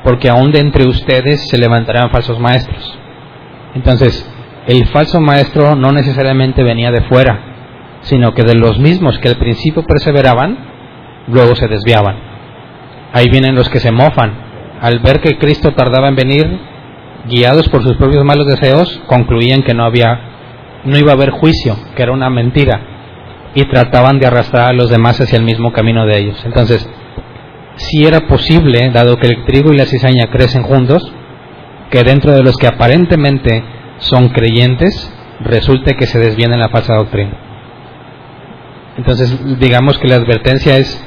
[0.03, 2.97] Porque aún de entre ustedes se levantarán falsos maestros.
[3.73, 4.29] Entonces,
[4.67, 7.39] el falso maestro no necesariamente venía de fuera,
[8.05, 10.57] sino que de los mismos que al principio perseveraban,
[11.27, 12.15] luego se desviaban.
[13.13, 14.31] Ahí vienen los que se mofan.
[14.81, 16.59] Al ver que Cristo tardaba en venir,
[17.27, 20.19] guiados por sus propios malos deseos, concluían que no había,
[20.83, 22.79] no iba a haber juicio, que era una mentira,
[23.55, 26.41] y trataban de arrastrar a los demás hacia el mismo camino de ellos.
[26.45, 26.87] Entonces,
[27.77, 31.11] si era posible, dado que el trigo y la cizaña crecen juntos,
[31.89, 33.63] que dentro de los que aparentemente
[33.97, 37.44] son creyentes, resulte que se desvíen en la falsa doctrina.
[38.97, 41.03] Entonces, digamos que la advertencia es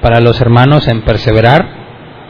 [0.00, 1.66] para los hermanos en perseverar,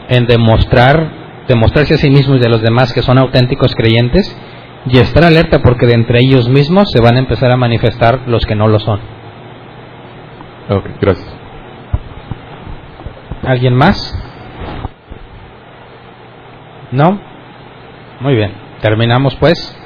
[0.09, 4.35] en demostrar, demostrarse a sí mismos y a los demás que son auténticos creyentes
[4.85, 8.45] y estar alerta porque de entre ellos mismos se van a empezar a manifestar los
[8.45, 8.99] que no lo son.
[10.69, 11.35] Ok, gracias.
[13.43, 14.13] ¿Alguien más?
[16.91, 17.19] ¿No?
[18.19, 18.51] Muy bien.
[18.81, 19.77] Terminamos pues.